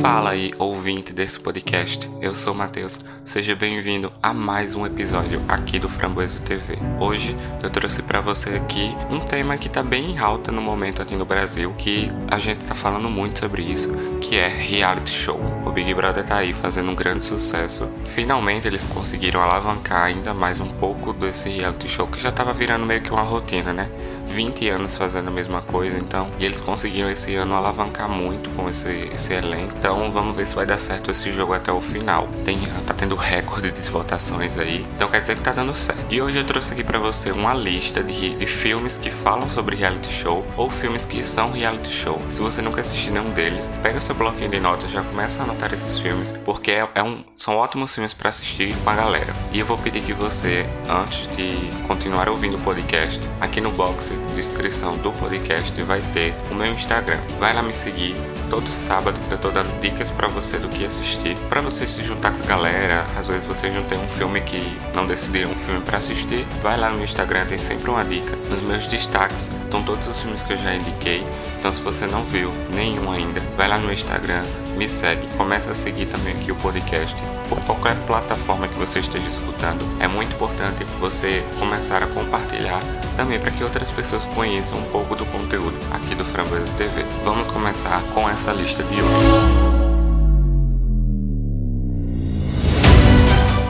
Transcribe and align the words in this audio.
Fala 0.00 0.30
aí, 0.30 0.50
ouvinte 0.58 1.12
desse 1.12 1.38
podcast. 1.38 2.10
Eu 2.22 2.32
sou 2.32 2.54
o 2.54 2.56
Matheus. 2.56 3.00
Seja 3.22 3.54
bem-vindo 3.54 4.10
a 4.22 4.32
mais 4.32 4.74
um 4.74 4.86
episódio 4.86 5.42
aqui 5.46 5.78
do 5.78 5.90
Framboesa 5.90 6.40
TV. 6.40 6.78
Hoje 6.98 7.36
eu 7.62 7.68
trouxe 7.68 8.02
para 8.02 8.18
você 8.22 8.56
aqui 8.56 8.96
um 9.10 9.18
tema 9.20 9.58
que 9.58 9.68
tá 9.68 9.82
bem 9.82 10.12
em 10.12 10.18
alta 10.18 10.50
no 10.50 10.62
momento 10.62 11.02
aqui 11.02 11.14
no 11.14 11.26
Brasil, 11.26 11.74
que 11.76 12.08
a 12.30 12.38
gente 12.38 12.64
tá 12.64 12.74
falando 12.74 13.10
muito 13.10 13.40
sobre 13.40 13.62
isso, 13.62 13.90
que 14.22 14.36
é 14.36 14.48
reality 14.48 15.10
show. 15.10 15.38
O 15.70 15.72
Big 15.72 15.94
Brother 15.94 16.24
tá 16.24 16.38
aí 16.38 16.52
fazendo 16.52 16.90
um 16.90 16.96
grande 16.96 17.22
sucesso. 17.22 17.88
Finalmente 18.04 18.66
eles 18.66 18.84
conseguiram 18.84 19.40
alavancar 19.40 20.02
ainda 20.02 20.34
mais 20.34 20.58
um 20.58 20.66
pouco 20.66 21.12
desse 21.12 21.48
reality 21.48 21.88
show 21.88 22.08
que 22.08 22.20
já 22.20 22.32
tava 22.32 22.52
virando 22.52 22.84
meio 22.84 23.00
que 23.00 23.12
uma 23.12 23.22
rotina, 23.22 23.72
né? 23.72 23.88
20 24.26 24.68
anos 24.68 24.96
fazendo 24.96 25.28
a 25.28 25.30
mesma 25.30 25.62
coisa, 25.62 25.96
então, 25.96 26.28
e 26.40 26.44
eles 26.44 26.60
conseguiram 26.60 27.08
esse 27.08 27.36
ano 27.36 27.54
alavancar 27.54 28.08
muito 28.08 28.50
com 28.50 28.68
esse, 28.68 29.10
esse 29.14 29.32
elenco. 29.32 29.74
Então 29.78 30.10
vamos 30.10 30.36
ver 30.36 30.44
se 30.44 30.56
vai 30.56 30.66
dar 30.66 30.76
certo 30.76 31.12
esse 31.12 31.32
jogo 31.32 31.52
até 31.52 31.72
o 31.72 31.80
final. 31.80 32.26
Tem, 32.44 32.58
tá 32.84 32.92
tendo 32.92 33.14
recorde 33.14 33.70
de 33.70 33.80
votações 33.90 34.58
aí, 34.58 34.84
então 34.96 35.08
quer 35.08 35.20
dizer 35.20 35.36
que 35.36 35.42
tá 35.42 35.52
dando 35.52 35.72
certo. 35.72 36.04
E 36.10 36.20
hoje 36.20 36.38
eu 36.38 36.44
trouxe 36.44 36.72
aqui 36.72 36.82
para 36.82 36.98
você 36.98 37.30
uma 37.30 37.54
lista 37.54 38.02
de, 38.02 38.34
de 38.34 38.46
filmes 38.46 38.98
que 38.98 39.10
falam 39.10 39.48
sobre 39.48 39.76
reality 39.76 40.12
show 40.12 40.44
ou 40.56 40.68
filmes 40.68 41.04
que 41.04 41.22
são 41.22 41.52
reality 41.52 41.92
show. 41.92 42.20
Se 42.28 42.40
você 42.40 42.60
nunca 42.60 42.80
assistiu 42.80 43.12
nenhum 43.12 43.30
deles, 43.30 43.70
pega 43.80 44.00
seu 44.00 44.16
bloquinho 44.16 44.50
de 44.50 44.58
notas, 44.58 44.90
já 44.90 45.04
começa 45.04 45.44
a 45.44 45.46
anotar 45.60 45.74
esses 45.74 45.98
filmes, 45.98 46.32
porque 46.44 46.70
é, 46.70 46.88
é 46.94 47.02
um, 47.02 47.22
são 47.36 47.56
ótimos 47.56 47.94
filmes 47.94 48.14
para 48.14 48.30
assistir 48.30 48.74
com 48.82 48.90
a 48.90 48.94
galera. 48.94 49.34
E 49.52 49.60
eu 49.60 49.66
vou 49.66 49.76
pedir 49.76 50.02
que 50.02 50.12
você, 50.12 50.66
antes 50.88 51.26
de 51.36 51.52
continuar 51.86 52.28
ouvindo 52.28 52.56
o 52.56 52.60
podcast, 52.60 53.28
aqui 53.40 53.60
no 53.60 53.70
box 53.70 54.12
descrição 54.34 54.96
do 54.98 55.12
podcast 55.12 55.80
vai 55.82 56.00
ter 56.12 56.34
o 56.50 56.54
meu 56.54 56.72
Instagram. 56.72 57.18
Vai 57.38 57.52
lá 57.52 57.62
me 57.62 57.72
seguir. 57.72 58.16
Todo 58.50 58.68
sábado 58.68 59.18
eu 59.30 59.38
tô 59.38 59.48
dando 59.48 59.80
dicas 59.80 60.10
para 60.10 60.26
você 60.26 60.58
do 60.58 60.68
que 60.68 60.84
assistir, 60.84 61.36
para 61.48 61.60
você 61.60 61.86
se 61.86 62.02
juntar 62.02 62.32
com 62.32 62.42
a 62.42 62.46
galera. 62.46 63.06
Às 63.16 63.28
vezes 63.28 63.44
vocês 63.44 63.72
não 63.72 63.84
tem 63.84 63.96
um 63.96 64.08
filme 64.08 64.40
que 64.40 64.76
não 64.92 65.06
decidiram 65.06 65.52
um 65.52 65.58
filme 65.58 65.80
para 65.82 65.98
assistir, 65.98 66.44
vai 66.60 66.76
lá 66.76 66.90
no 66.90 67.02
Instagram, 67.02 67.46
tem 67.46 67.58
sempre 67.58 67.88
uma 67.88 68.04
dica. 68.04 68.36
Nos 68.48 68.60
meus 68.60 68.88
destaques 68.88 69.48
estão 69.62 69.84
todos 69.84 70.08
os 70.08 70.20
filmes 70.20 70.42
que 70.42 70.52
eu 70.52 70.58
já 70.58 70.74
indiquei. 70.74 71.24
Então 71.60 71.72
se 71.72 71.80
você 71.80 72.08
não 72.08 72.24
viu 72.24 72.52
nenhum 72.74 73.12
ainda, 73.12 73.40
vai 73.56 73.68
lá 73.68 73.78
no 73.78 73.92
Instagram, 73.92 74.42
me 74.76 74.88
segue, 74.88 75.28
começa 75.36 75.70
a 75.70 75.74
seguir 75.74 76.06
também 76.06 76.32
aqui 76.32 76.50
o 76.50 76.56
podcast 76.56 77.22
por 77.50 77.60
qualquer 77.60 77.94
plataforma 78.06 78.66
que 78.66 78.78
você 78.78 79.00
esteja 79.00 79.28
escutando. 79.28 79.84
É 80.00 80.08
muito 80.08 80.34
importante 80.34 80.84
você 80.98 81.44
começar 81.58 82.02
a 82.02 82.06
compartilhar 82.06 82.80
também 83.14 83.38
para 83.38 83.50
que 83.50 83.62
outras 83.62 83.90
pessoas 83.90 84.24
conheçam 84.24 84.78
um 84.78 84.84
pouco 84.84 85.14
do 85.14 85.26
conteúdo 85.26 85.76
aqui 85.90 86.14
do 86.14 86.24
Framboesa 86.24 86.72
TV. 86.72 87.04
Vamos 87.22 87.46
começar 87.46 88.02
com 88.14 88.26
essa 88.26 88.39
lista 88.48 88.82
de 88.82 88.94
hoje. 88.94 89.70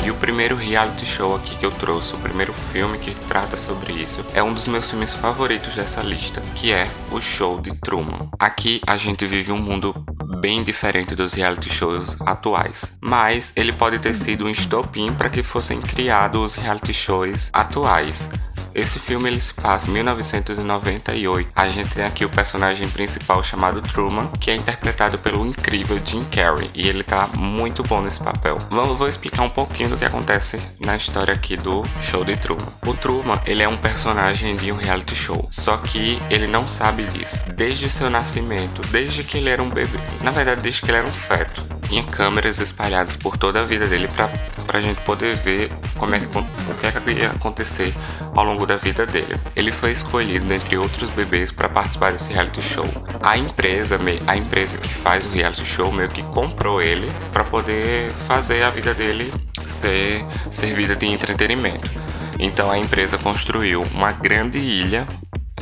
E 0.04 0.10
o 0.10 0.14
primeiro 0.14 0.54
reality 0.54 1.04
show 1.04 1.34
aqui 1.34 1.56
que 1.56 1.66
eu 1.66 1.72
trouxe, 1.72 2.14
o 2.14 2.18
primeiro 2.18 2.54
filme 2.54 2.96
que 2.98 3.10
trata 3.10 3.56
sobre 3.56 3.92
isso, 3.92 4.24
é 4.32 4.40
um 4.40 4.54
dos 4.54 4.68
meus 4.68 4.88
filmes 4.88 5.12
favoritos 5.12 5.74
dessa 5.74 6.00
lista, 6.02 6.40
que 6.54 6.72
é 6.72 6.88
o 7.10 7.20
Show 7.20 7.60
de 7.60 7.74
Truman. 7.80 8.30
Aqui 8.38 8.80
a 8.86 8.96
gente 8.96 9.26
vive 9.26 9.50
um 9.50 9.58
mundo 9.60 9.92
bem 10.40 10.62
diferente 10.62 11.16
dos 11.16 11.34
reality 11.34 11.68
shows 11.68 12.16
atuais, 12.20 12.96
mas 13.00 13.52
ele 13.56 13.72
pode 13.72 13.98
ter 13.98 14.14
sido 14.14 14.46
um 14.46 14.48
estopim 14.48 15.12
para 15.12 15.28
que 15.28 15.42
fossem 15.42 15.80
criados 15.80 16.40
os 16.40 16.54
reality 16.54 16.94
shows 16.94 17.50
atuais. 17.52 18.28
Esse 18.74 18.98
filme 18.98 19.28
ele 19.28 19.40
se 19.40 19.52
passa 19.54 19.90
em 19.90 19.94
1998. 19.94 21.50
A 21.54 21.68
gente 21.68 21.94
tem 21.94 22.04
aqui 22.04 22.24
o 22.24 22.30
personagem 22.30 22.88
principal 22.88 23.42
chamado 23.42 23.82
Truman, 23.82 24.30
que 24.38 24.50
é 24.50 24.54
interpretado 24.54 25.18
pelo 25.18 25.44
incrível 25.44 26.00
Jim 26.04 26.24
Carrey, 26.24 26.70
e 26.74 26.88
ele 26.88 27.02
tá 27.02 27.28
muito 27.36 27.82
bom 27.82 28.00
nesse 28.00 28.20
papel. 28.20 28.58
Vamos 28.70 29.00
vou 29.00 29.08
explicar 29.08 29.42
um 29.44 29.50
pouquinho 29.50 29.88
do 29.88 29.96
que 29.96 30.04
acontece 30.04 30.60
na 30.78 30.94
história 30.94 31.32
aqui 31.32 31.56
do 31.56 31.82
show 32.02 32.22
de 32.22 32.36
Truman. 32.36 32.68
O 32.86 32.92
Truman, 32.92 33.40
ele 33.46 33.62
é 33.62 33.68
um 33.68 33.78
personagem 33.78 34.54
de 34.54 34.70
um 34.70 34.76
reality 34.76 35.16
show, 35.16 35.48
só 35.50 35.78
que 35.78 36.20
ele 36.28 36.46
não 36.46 36.68
sabe 36.68 37.04
disso. 37.04 37.42
Desde 37.56 37.88
seu 37.88 38.10
nascimento, 38.10 38.82
desde 38.88 39.24
que 39.24 39.38
ele 39.38 39.48
era 39.48 39.62
um 39.62 39.70
bebê. 39.70 39.98
Na 40.22 40.30
verdade, 40.30 40.60
desde 40.60 40.82
que 40.82 40.90
ele 40.90 40.98
era 40.98 41.06
um 41.06 41.12
feto. 41.12 41.62
Tinha 41.82 42.02
câmeras 42.04 42.60
espalhadas 42.60 43.16
por 43.16 43.38
toda 43.38 43.60
a 43.60 43.64
vida 43.64 43.86
dele 43.86 44.08
para 44.08 44.78
a 44.78 44.80
gente 44.80 45.00
poder 45.00 45.34
ver 45.34 45.72
como 45.96 46.14
é 46.14 46.20
que, 46.20 46.26
o 46.26 46.74
que, 46.78 46.86
é 46.86 46.92
que 46.92 47.10
ia 47.10 47.30
acontecer 47.30 47.94
ao 48.34 48.44
longo 48.44 48.59
da 48.66 48.76
vida 48.76 49.06
dele. 49.06 49.36
Ele 49.54 49.72
foi 49.72 49.92
escolhido 49.92 50.46
dentre 50.46 50.76
outros 50.76 51.10
bebês 51.10 51.50
para 51.50 51.68
participar 51.68 52.12
desse 52.12 52.32
reality 52.32 52.62
show. 52.62 52.86
A 53.20 53.36
empresa, 53.36 53.98
a 54.26 54.36
empresa 54.36 54.78
que 54.78 54.92
faz 54.92 55.26
o 55.26 55.30
reality 55.30 55.64
show 55.64 55.90
meio 55.92 56.08
que 56.08 56.22
comprou 56.22 56.80
ele 56.80 57.10
para 57.32 57.44
poder 57.44 58.10
fazer 58.10 58.62
a 58.62 58.70
vida 58.70 58.94
dele 58.94 59.32
ser 59.66 60.24
servida 60.50 60.96
de 60.96 61.06
entretenimento. 61.06 61.90
Então 62.38 62.70
a 62.70 62.78
empresa 62.78 63.18
construiu 63.18 63.82
uma 63.82 64.12
grande 64.12 64.58
ilha 64.58 65.06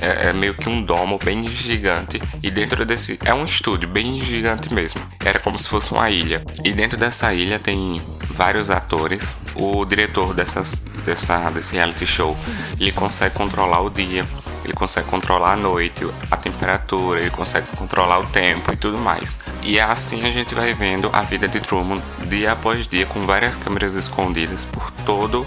é, 0.01 0.29
é, 0.29 0.33
meio 0.33 0.55
que 0.55 0.69
um 0.69 0.83
domo 0.83 1.19
bem 1.23 1.43
gigante. 1.49 2.21
E 2.43 2.51
dentro 2.51 2.85
desse. 2.85 3.19
É 3.25 3.35
um 3.35 3.45
estúdio 3.45 3.89
bem 3.89 4.21
gigante 4.23 4.73
mesmo. 4.73 5.01
Era 5.25 5.41
como 5.41 5.59
se 5.59 5.69
fosse 5.69 5.93
uma 5.93 6.09
ilha. 6.11 6.45
E 6.65 6.73
dentro 6.73 6.97
dessa 6.97 7.35
ilha 7.35 7.59
tem 7.59 8.01
vários 8.31 8.71
atores. 8.71 9.35
O 9.55 9.85
diretor 9.85 10.35
dessas, 10.35 10.83
dessa, 11.05 11.51
desse 11.51 11.75
reality 11.75 12.07
show 12.07 12.37
ele 12.79 12.93
consegue 12.93 13.35
controlar 13.35 13.81
o 13.81 13.91
dia. 13.91 14.27
Ele 14.65 14.73
consegue 14.75 15.09
controlar 15.09 15.55
a 15.55 15.57
noite, 15.57 16.07
a 16.31 16.37
temperatura, 16.37 17.21
ele 17.21 17.31
consegue 17.31 17.67
controlar 17.77 18.19
o 18.19 18.27
tempo 18.27 18.71
e 18.71 18.77
tudo 18.77 18.99
mais. 18.99 19.39
E 19.63 19.81
assim 19.81 20.27
a 20.27 20.31
gente 20.31 20.55
vai 20.55 20.75
vendo 20.75 21.09
a 21.13 21.23
vida 21.23 21.49
de 21.49 21.59
Truman 21.59 22.01
dia 22.27 22.53
após 22.53 22.87
dia 22.87 23.07
com 23.07 23.25
várias 23.25 23.57
câmeras 23.57 23.95
escondidas 23.95 24.65
por 24.65 24.91
todo 24.91 25.47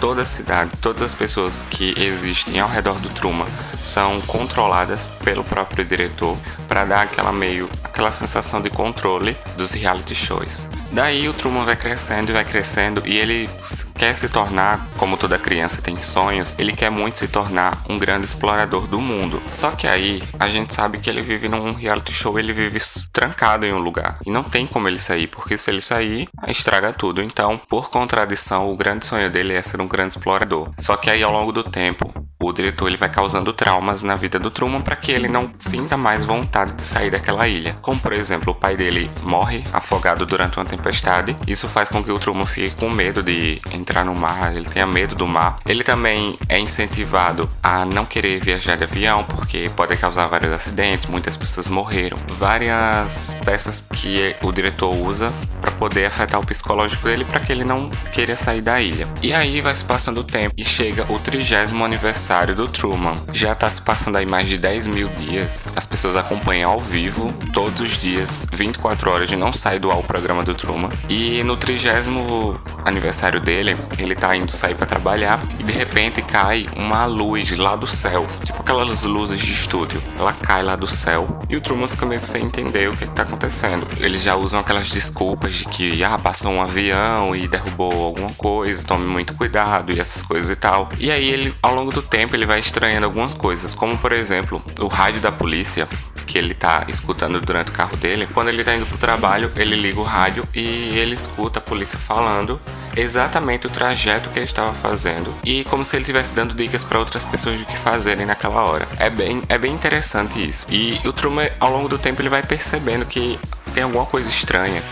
toda 0.00 0.22
a 0.22 0.24
cidade, 0.24 0.70
todas 0.80 1.02
as 1.02 1.14
pessoas 1.14 1.64
que 1.70 1.94
existem 1.96 2.60
ao 2.60 2.68
redor 2.68 2.98
do 3.00 3.08
Truman 3.10 3.46
são 3.82 4.20
controladas 4.22 5.06
pelo 5.24 5.44
próprio 5.44 5.84
diretor 5.84 6.36
para 6.66 6.84
dar 6.84 7.02
aquela 7.02 7.32
meio 7.32 7.68
aquela 7.82 8.10
sensação 8.10 8.60
de 8.60 8.70
controle 8.70 9.36
dos 9.56 9.72
reality 9.72 10.14
shows. 10.14 10.66
Daí 10.92 11.28
o 11.28 11.32
Truman 11.32 11.64
vai 11.64 11.76
crescendo 11.76 12.30
e 12.30 12.32
vai 12.32 12.44
crescendo 12.44 13.02
e 13.04 13.18
ele 13.18 13.50
quer 13.96 14.14
se 14.14 14.28
tornar, 14.28 14.88
como 14.96 15.16
toda 15.16 15.38
criança 15.38 15.82
tem 15.82 16.00
sonhos, 16.00 16.54
ele 16.58 16.72
quer 16.72 16.90
muito 16.90 17.18
se 17.18 17.28
tornar 17.28 17.82
um 17.88 17.98
grande 17.98 18.24
explorador 18.24 18.86
do 18.86 19.00
mundo. 19.00 19.42
Só 19.50 19.72
que 19.72 19.86
aí 19.86 20.22
a 20.38 20.48
gente 20.48 20.74
sabe 20.74 20.98
que 20.98 21.10
ele 21.10 21.22
vive 21.22 21.48
num 21.48 21.72
reality 21.72 22.12
show, 22.12 22.38
ele 22.38 22.52
vive 22.52 22.78
trancado 23.12 23.66
em 23.66 23.72
um 23.72 23.78
lugar 23.78 24.18
e 24.24 24.30
não 24.30 24.44
tem 24.44 24.66
como 24.66 24.88
ele 24.88 24.98
sair, 24.98 25.26
porque 25.26 25.58
se 25.58 25.70
ele 25.70 25.80
sair, 25.80 26.28
estraga 26.46 26.92
tudo. 26.92 27.22
Então, 27.22 27.60
por 27.68 27.90
contradição, 27.90 28.70
o 28.70 28.76
grande 28.76 29.04
sonho 29.04 29.30
dele 29.30 29.54
é 29.54 29.62
ser 29.62 29.80
um 29.80 29.87
grande 29.88 30.14
explorador. 30.14 30.70
Só 30.78 30.96
que 30.96 31.10
aí 31.10 31.22
ao 31.22 31.32
longo 31.32 31.52
do 31.52 31.64
tempo, 31.64 32.12
o 32.40 32.52
diretor 32.52 32.86
ele 32.86 32.96
vai 32.96 33.08
causando 33.08 33.52
traumas 33.52 34.02
na 34.02 34.14
vida 34.14 34.38
do 34.38 34.50
Truman 34.50 34.80
para 34.80 34.94
que 34.94 35.10
ele 35.10 35.26
não 35.26 35.50
sinta 35.58 35.96
mais 35.96 36.24
vontade 36.24 36.72
de 36.72 36.82
sair 36.82 37.10
daquela 37.10 37.48
ilha. 37.48 37.76
Como 37.82 37.98
por 37.98 38.12
exemplo, 38.12 38.52
o 38.52 38.54
pai 38.54 38.76
dele 38.76 39.10
morre 39.22 39.64
afogado 39.72 40.24
durante 40.24 40.56
uma 40.56 40.64
tempestade. 40.64 41.36
Isso 41.46 41.68
faz 41.68 41.88
com 41.88 42.02
que 42.02 42.12
o 42.12 42.18
Truman 42.18 42.46
fique 42.46 42.76
com 42.76 42.90
medo 42.90 43.22
de 43.24 43.60
entrar 43.72 44.04
no 44.04 44.14
mar, 44.14 44.54
ele 44.54 44.68
tenha 44.68 44.86
medo 44.86 45.16
do 45.16 45.26
mar. 45.26 45.58
Ele 45.66 45.82
também 45.82 46.38
é 46.48 46.60
incentivado 46.60 47.50
a 47.60 47.84
não 47.84 48.06
querer 48.06 48.38
viajar 48.38 48.76
de 48.76 48.84
avião 48.84 49.24
porque 49.24 49.68
pode 49.74 49.96
causar 49.96 50.28
vários 50.28 50.52
acidentes, 50.52 51.06
muitas 51.06 51.36
pessoas 51.36 51.66
morreram. 51.66 52.16
Várias 52.28 53.36
peças 53.44 53.82
que 53.92 54.36
o 54.42 54.52
diretor 54.52 54.94
usa 54.94 55.32
para 55.60 55.72
poder 55.72 56.06
afetar 56.06 56.40
o 56.40 56.46
psicológico 56.46 57.04
dele 57.04 57.24
para 57.24 57.40
que 57.40 57.50
ele 57.50 57.64
não 57.64 57.90
queira 58.12 58.36
sair 58.36 58.60
da 58.60 58.80
ilha. 58.80 59.08
E 59.20 59.34
aí 59.34 59.60
vai 59.60 59.74
se 59.74 59.82
passando 59.82 60.18
o 60.18 60.24
tempo 60.24 60.54
e 60.56 60.64
chega 60.64 61.04
o 61.12 61.18
trigésimo 61.18 61.84
aniversário 61.84 62.27
aniversário 62.28 62.54
do 62.54 62.68
Truman. 62.68 63.16
Já 63.32 63.54
tá 63.54 63.70
se 63.70 63.80
passando 63.80 64.16
aí 64.16 64.26
mais 64.26 64.48
de 64.48 64.58
10 64.58 64.86
mil 64.88 65.08
dias. 65.08 65.68
As 65.74 65.86
pessoas 65.86 66.16
acompanham 66.16 66.70
ao 66.70 66.80
vivo, 66.80 67.32
todos 67.52 67.80
os 67.80 67.96
dias, 67.96 68.46
24 68.52 69.10
horas, 69.10 69.30
não 69.32 69.52
sai 69.52 69.78
do 69.78 69.90
ar 69.90 69.98
o 69.98 70.02
programa 70.02 70.44
do 70.44 70.54
Truman. 70.54 70.90
E 71.08 71.42
no 71.42 71.56
trigésimo 71.56 72.60
aniversário 72.84 73.40
dele, 73.40 73.76
ele 73.98 74.14
tá 74.14 74.36
indo 74.36 74.52
sair 74.52 74.74
para 74.74 74.84
trabalhar 74.84 75.40
e 75.58 75.62
de 75.62 75.72
repente 75.72 76.20
cai 76.20 76.66
uma 76.76 77.06
luz 77.06 77.56
lá 77.56 77.74
do 77.76 77.86
céu. 77.86 78.26
Tipo 78.44 78.60
aquelas 78.60 79.04
luzes 79.04 79.40
de 79.40 79.52
estúdio. 79.52 80.02
Ela 80.18 80.32
cai 80.34 80.62
lá 80.62 80.76
do 80.76 80.86
céu 80.86 81.40
e 81.48 81.56
o 81.56 81.60
Truman 81.60 81.88
fica 81.88 82.04
meio 82.04 82.20
que 82.20 82.26
sem 82.26 82.44
entender 82.44 82.90
o 82.90 82.96
que, 82.96 83.06
que 83.06 83.14
tá 83.14 83.22
acontecendo. 83.22 83.86
Eles 84.00 84.22
já 84.22 84.36
usam 84.36 84.60
aquelas 84.60 84.90
desculpas 84.90 85.54
de 85.54 85.64
que, 85.64 86.04
ah, 86.04 86.18
passou 86.18 86.52
um 86.52 86.60
avião 86.60 87.34
e 87.34 87.48
derrubou 87.48 88.04
alguma 88.04 88.30
coisa, 88.34 88.84
tome 88.84 89.06
muito 89.06 89.34
cuidado 89.34 89.92
e 89.92 89.98
essas 89.98 90.22
coisas 90.22 90.50
e 90.50 90.56
tal. 90.56 90.90
E 90.98 91.10
aí 91.10 91.28
ele, 91.28 91.54
ao 91.62 91.74
longo 91.74 91.90
do 91.90 92.02
tempo, 92.02 92.17
tempo 92.18 92.34
ele 92.34 92.46
vai 92.46 92.58
estranhando 92.58 93.06
algumas 93.06 93.32
coisas, 93.32 93.76
como 93.76 93.96
por 93.96 94.12
exemplo, 94.12 94.60
o 94.80 94.88
rádio 94.88 95.20
da 95.20 95.30
polícia 95.30 95.86
que 96.26 96.36
ele 96.36 96.52
tá 96.52 96.84
escutando 96.88 97.40
durante 97.40 97.70
o 97.70 97.72
carro 97.72 97.96
dele. 97.96 98.28
Quando 98.34 98.48
ele 98.48 98.64
tá 98.64 98.74
indo 98.74 98.84
pro 98.86 98.98
trabalho, 98.98 99.52
ele 99.54 99.76
liga 99.76 100.00
o 100.00 100.02
rádio 100.02 100.42
e 100.52 100.98
ele 100.98 101.14
escuta 101.14 101.60
a 101.60 101.62
polícia 101.62 101.96
falando 101.96 102.60
exatamente 102.96 103.68
o 103.68 103.70
trajeto 103.70 104.30
que 104.30 104.38
ele 104.40 104.46
estava 104.46 104.74
fazendo 104.74 105.32
e 105.44 105.62
como 105.64 105.84
se 105.84 105.94
ele 105.94 106.02
estivesse 106.02 106.34
dando 106.34 106.54
dicas 106.54 106.82
para 106.82 106.98
outras 106.98 107.24
pessoas 107.24 107.60
do 107.60 107.64
que 107.64 107.78
fazerem 107.78 108.26
naquela 108.26 108.64
hora. 108.64 108.88
É 108.98 109.08
bem, 109.08 109.40
é 109.48 109.56
bem 109.56 109.72
interessante 109.72 110.44
isso. 110.44 110.66
E 110.68 111.00
o 111.04 111.12
Truman, 111.12 111.48
ao 111.60 111.70
longo 111.70 111.88
do 111.88 111.98
tempo, 111.98 112.20
ele 112.20 112.28
vai 112.28 112.42
percebendo 112.42 113.06
que 113.06 113.38
tem 113.68 113.82
alguma 113.82 114.06
coisa 114.06 114.28
estranha 114.28 114.82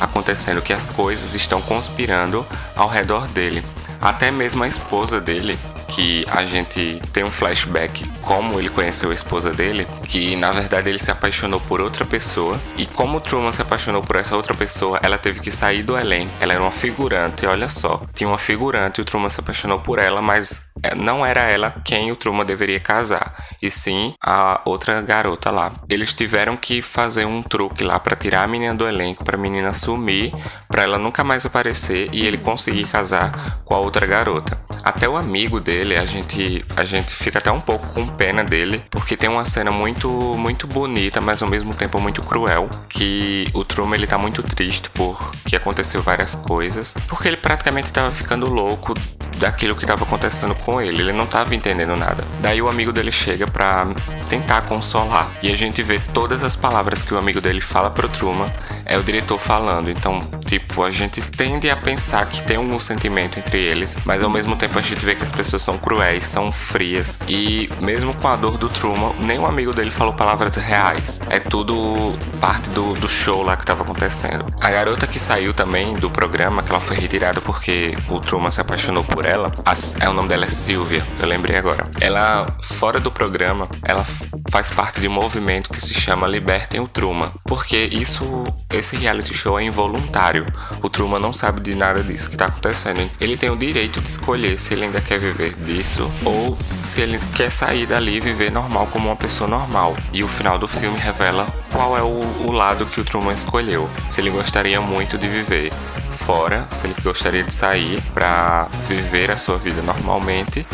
acontecendo, 0.00 0.62
que 0.62 0.72
as 0.72 0.86
coisas 0.86 1.34
estão 1.34 1.60
conspirando 1.60 2.46
ao 2.76 2.88
redor 2.88 3.26
dele. 3.28 3.64
Até 4.00 4.30
mesmo 4.30 4.62
a 4.62 4.68
esposa 4.68 5.20
dele, 5.20 5.58
que 5.88 6.24
a 6.30 6.44
gente 6.44 7.00
tem 7.12 7.24
um 7.24 7.30
flashback 7.30 8.08
como 8.22 8.58
ele 8.58 8.68
conheceu 8.68 9.10
a 9.10 9.14
esposa 9.14 9.52
dele, 9.52 9.86
que 10.04 10.36
na 10.36 10.52
verdade 10.52 10.88
ele 10.88 10.98
se 10.98 11.10
apaixonou 11.10 11.60
por 11.60 11.80
outra 11.80 12.04
pessoa 12.04 12.60
e 12.76 12.86
como 12.86 13.20
Truman 13.20 13.50
se 13.52 13.62
apaixonou 13.62 14.02
por 14.02 14.16
essa 14.16 14.36
outra 14.36 14.54
pessoa, 14.54 15.00
ela 15.02 15.18
teve 15.18 15.40
que 15.40 15.50
sair 15.50 15.82
do 15.82 15.98
elenco. 15.98 16.32
Ela 16.40 16.52
era 16.52 16.62
uma 16.62 16.70
figurante, 16.70 17.46
olha 17.46 17.68
só. 17.68 18.02
Tinha 18.12 18.28
uma 18.28 18.38
figurante 18.38 18.98
e 18.98 19.02
o 19.02 19.04
Truman 19.04 19.30
se 19.30 19.40
apaixonou 19.40 19.80
por 19.80 19.98
ela, 19.98 20.20
mas 20.20 20.68
é, 20.82 20.94
não 20.94 21.24
era 21.24 21.42
ela 21.42 21.74
quem 21.84 22.12
o 22.12 22.16
Truman 22.16 22.44
deveria 22.44 22.78
casar, 22.78 23.34
e 23.60 23.70
sim 23.70 24.14
a 24.22 24.60
outra 24.64 25.00
garota 25.00 25.50
lá. 25.50 25.72
Eles 25.88 26.12
tiveram 26.12 26.56
que 26.56 26.82
fazer 26.82 27.24
um 27.24 27.42
truque 27.42 27.82
lá 27.82 27.98
para 27.98 28.14
tirar 28.18 28.42
a 28.42 28.46
menina 28.46 28.74
do 28.74 28.86
elenco, 28.86 29.24
para 29.24 29.36
a 29.36 29.40
menina 29.40 29.72
sumir, 29.72 30.34
para 30.68 30.82
ela 30.82 30.98
nunca 30.98 31.24
mais 31.24 31.46
aparecer 31.46 32.08
e 32.12 32.26
ele 32.26 32.36
conseguir 32.36 32.84
casar 32.84 33.60
com 33.64 33.74
a 33.74 33.78
outra 33.78 34.06
garota. 34.06 34.58
Até 34.82 35.08
o 35.08 35.16
amigo 35.16 35.60
dele, 35.60 35.96
a 35.96 36.04
gente 36.04 36.64
a 36.76 36.84
gente 36.84 37.12
fica 37.14 37.38
até 37.38 37.50
um 37.50 37.60
pouco 37.60 37.86
com 37.88 38.06
pena 38.06 38.44
dele, 38.44 38.82
porque 38.90 39.16
tem 39.16 39.30
uma 39.30 39.44
cena 39.44 39.70
muito 39.70 40.08
muito 40.36 40.66
bonita, 40.66 41.20
mas 41.20 41.42
ao 41.42 41.48
mesmo 41.48 41.74
tempo 41.74 42.00
muito 42.00 42.22
cruel, 42.22 42.68
que 42.88 43.48
o 43.54 43.64
Truman 43.64 43.96
ele 43.96 44.06
tá 44.06 44.18
muito 44.18 44.42
triste 44.42 44.90
porque 44.90 45.56
aconteceu 45.56 46.02
várias 46.02 46.34
coisas, 46.34 46.94
porque 47.06 47.28
ele 47.28 47.36
praticamente 47.36 47.88
estava 47.88 48.10
ficando 48.10 48.48
louco 48.50 48.94
daquilo 49.38 49.74
que 49.74 49.84
estava 49.84 50.04
acontecendo 50.04 50.54
com 50.54 50.80
ele. 50.80 51.02
Ele 51.02 51.12
não 51.12 51.24
estava 51.24 51.54
entendendo 51.54 51.96
nada. 51.96 52.24
Daí 52.40 52.60
o 52.60 52.68
amigo 52.68 52.92
dele 52.92 53.12
chega 53.12 53.46
para 53.46 53.86
tentar 54.28 54.62
consolar. 54.62 55.28
E 55.42 55.50
a 55.50 55.56
gente 55.56 55.82
vê 55.82 55.98
todas 56.12 56.44
as 56.44 56.56
palavras 56.56 57.02
que 57.02 57.14
o 57.14 57.18
amigo 57.18 57.40
dele 57.40 57.60
fala 57.60 57.90
pro 57.90 58.07
Truman 58.08 58.50
é 58.84 58.96
o 58.98 59.02
diretor 59.02 59.38
falando. 59.38 59.90
Então, 59.90 60.20
tipo, 60.44 60.82
a 60.82 60.90
gente 60.90 61.20
tende 61.20 61.70
a 61.70 61.76
pensar 61.76 62.26
que 62.26 62.42
tem 62.42 62.56
algum 62.56 62.78
sentimento 62.78 63.38
entre 63.38 63.58
eles, 63.58 63.98
mas 64.04 64.22
ao 64.22 64.30
mesmo 64.30 64.56
tempo 64.56 64.78
a 64.78 64.82
gente 64.82 65.04
vê 65.04 65.14
que 65.14 65.22
as 65.22 65.32
pessoas 65.32 65.62
são 65.62 65.76
cruéis, 65.78 66.26
são 66.26 66.50
frias. 66.50 67.20
E 67.28 67.70
mesmo 67.80 68.14
com 68.14 68.28
a 68.28 68.36
dor 68.36 68.58
do 68.58 68.68
Truman, 68.68 69.12
nenhum 69.20 69.46
amigo 69.46 69.72
dele 69.72 69.90
falou 69.90 70.14
palavras 70.14 70.56
reais. 70.56 71.20
É 71.28 71.38
tudo 71.38 72.16
parte 72.40 72.70
do, 72.70 72.94
do 72.94 73.08
show 73.08 73.42
lá 73.42 73.56
que 73.56 73.62
estava 73.62 73.82
acontecendo. 73.82 74.44
A 74.60 74.70
garota 74.70 75.06
que 75.06 75.18
saiu 75.18 75.52
também 75.52 75.94
do 75.94 76.10
programa, 76.10 76.62
que 76.62 76.70
ela 76.70 76.80
foi 76.80 76.96
retirada 76.96 77.40
porque 77.40 77.96
o 78.08 78.20
Truman 78.20 78.50
se 78.50 78.60
apaixonou 78.60 79.04
por 79.04 79.26
ela, 79.26 79.52
é 80.00 80.08
o 80.08 80.12
nome 80.12 80.28
dela 80.28 80.44
é 80.44 80.48
Silvia, 80.48 81.04
eu 81.20 81.28
lembrei 81.28 81.56
agora. 81.56 81.88
Ela, 82.00 82.46
fora 82.62 82.98
do 82.98 83.10
programa, 83.10 83.68
ela 83.82 84.04
faz 84.50 84.70
parte 84.70 85.00
de 85.00 85.08
um 85.08 85.12
movimento 85.12 85.70
que 85.70 85.80
se 85.80 85.94
chama 85.94 86.26
Libertem 86.26 86.80
o 86.80 86.88
Truman, 86.88 87.30
porque 87.44 87.88
isso, 88.00 88.44
esse 88.72 88.96
reality 88.96 89.34
show 89.34 89.58
é 89.58 89.64
involuntário. 89.64 90.46
O 90.82 90.88
Truman 90.88 91.18
não 91.18 91.32
sabe 91.32 91.60
de 91.60 91.74
nada 91.74 92.02
disso 92.02 92.28
que 92.28 92.34
está 92.34 92.46
acontecendo. 92.46 93.08
Ele 93.20 93.36
tem 93.36 93.50
o 93.50 93.56
direito 93.56 94.00
de 94.00 94.08
escolher 94.08 94.58
se 94.58 94.74
ele 94.74 94.84
ainda 94.84 95.00
quer 95.00 95.18
viver 95.18 95.54
disso 95.54 96.10
ou 96.24 96.56
se 96.82 97.00
ele 97.00 97.18
quer 97.34 97.50
sair 97.50 97.86
dali 97.86 98.16
e 98.16 98.20
viver 98.20 98.50
normal 98.50 98.86
como 98.88 99.08
uma 99.08 99.16
pessoa 99.16 99.48
normal. 99.48 99.96
E 100.12 100.22
o 100.22 100.28
final 100.28 100.58
do 100.58 100.68
filme 100.68 100.98
revela 100.98 101.46
qual 101.72 101.96
é 101.96 102.02
o, 102.02 102.20
o 102.46 102.52
lado 102.52 102.86
que 102.86 103.00
o 103.00 103.04
Truman 103.04 103.32
escolheu. 103.32 103.88
Se 104.06 104.20
ele 104.20 104.30
gostaria 104.30 104.80
muito 104.80 105.18
de 105.18 105.28
viver 105.28 105.72
fora, 106.08 106.66
se 106.70 106.86
ele 106.86 106.94
gostaria 107.02 107.42
de 107.42 107.52
sair 107.52 108.02
para 108.14 108.68
viver 108.86 109.30
a 109.30 109.36
sua 109.36 109.58
vida 109.58 109.82
normalmente 109.82 110.66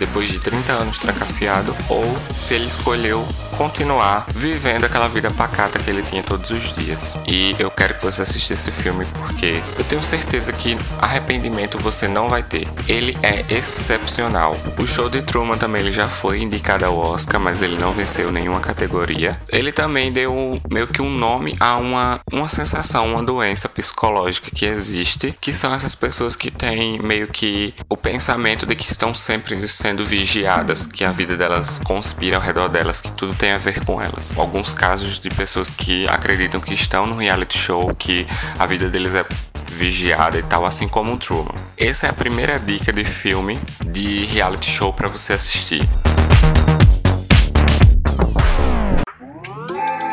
depois 0.00 0.30
de 0.30 0.40
30 0.40 0.72
anos 0.72 0.98
trancafiado, 0.98 1.76
ou 1.88 2.04
se 2.34 2.54
ele 2.54 2.66
escolheu 2.66 3.26
continuar 3.56 4.26
vivendo 4.34 4.84
aquela 4.84 5.06
vida 5.06 5.30
pacata 5.30 5.78
que 5.78 5.90
ele 5.90 6.02
tinha 6.02 6.22
todos 6.22 6.50
os 6.50 6.72
dias. 6.72 7.14
E 7.26 7.54
eu 7.58 7.70
quero 7.70 7.94
que 7.94 8.02
você 8.02 8.22
assista 8.22 8.54
esse 8.54 8.72
filme 8.72 9.04
porque 9.18 9.62
eu 9.78 9.84
tenho 9.84 10.02
certeza 10.02 10.50
que 10.50 10.78
arrependimento 10.98 11.78
você 11.78 12.08
não 12.08 12.28
vai 12.28 12.42
ter. 12.42 12.66
Ele 12.88 13.16
é 13.22 13.44
excepcional. 13.54 14.56
O 14.78 14.86
show 14.86 15.10
de 15.10 15.20
Truman 15.20 15.58
também 15.58 15.82
ele 15.82 15.92
já 15.92 16.08
foi 16.08 16.42
indicado 16.42 16.86
ao 16.86 16.96
Oscar, 16.96 17.38
mas 17.38 17.60
ele 17.60 17.76
não 17.76 17.92
venceu 17.92 18.32
nenhuma 18.32 18.60
categoria. 18.60 19.38
Ele 19.50 19.72
também 19.72 20.10
deu 20.10 20.58
meio 20.70 20.86
que 20.86 21.02
um 21.02 21.10
nome 21.10 21.54
a 21.60 21.76
uma, 21.76 22.20
uma 22.32 22.48
sensação, 22.48 23.12
uma 23.12 23.22
doença 23.22 23.68
psicológica 23.68 24.50
que 24.50 24.64
existe, 24.64 25.36
que 25.38 25.52
são 25.52 25.74
essas 25.74 25.94
pessoas 25.94 26.34
que 26.34 26.50
têm 26.50 26.98
meio 27.02 27.28
que 27.28 27.74
o 27.90 27.96
pensamento 27.96 28.64
de 28.64 28.74
que 28.74 28.90
estão 28.90 29.12
sempre 29.12 29.68
sendo 29.68 29.89
vigiadas, 29.98 30.86
que 30.86 31.04
a 31.04 31.12
vida 31.12 31.36
delas 31.36 31.78
conspira 31.78 32.36
ao 32.36 32.42
redor 32.42 32.68
delas, 32.68 33.00
que 33.00 33.12
tudo 33.12 33.34
tem 33.34 33.50
tem 33.50 33.56
a 33.56 33.58
ver 33.58 33.84
com 33.84 34.00
elas. 34.00 34.32
Alguns 34.36 34.72
casos 34.72 35.18
de 35.18 35.28
pessoas 35.28 35.70
que 35.70 36.08
acreditam 36.08 36.60
que 36.60 36.72
estão 36.72 37.04
no 37.04 37.16
reality 37.16 37.58
show, 37.58 37.92
que 37.96 38.24
a 38.56 38.64
vida 38.64 38.88
deles 38.88 39.14
é 39.16 39.24
vigiada 39.68 40.38
e 40.38 40.42
tal, 40.42 40.64
assim 40.64 40.86
como 40.86 41.14
o 41.14 41.18
Truman. 41.18 41.54
Essa 41.76 42.06
é 42.06 42.10
a 42.10 42.12
primeira 42.12 42.60
dica 42.60 42.92
de 42.92 43.02
filme 43.02 43.58
de 43.84 44.24
reality 44.26 44.70
show 44.70 44.92
para 44.92 45.08
você 45.08 45.32
assistir. 45.32 45.88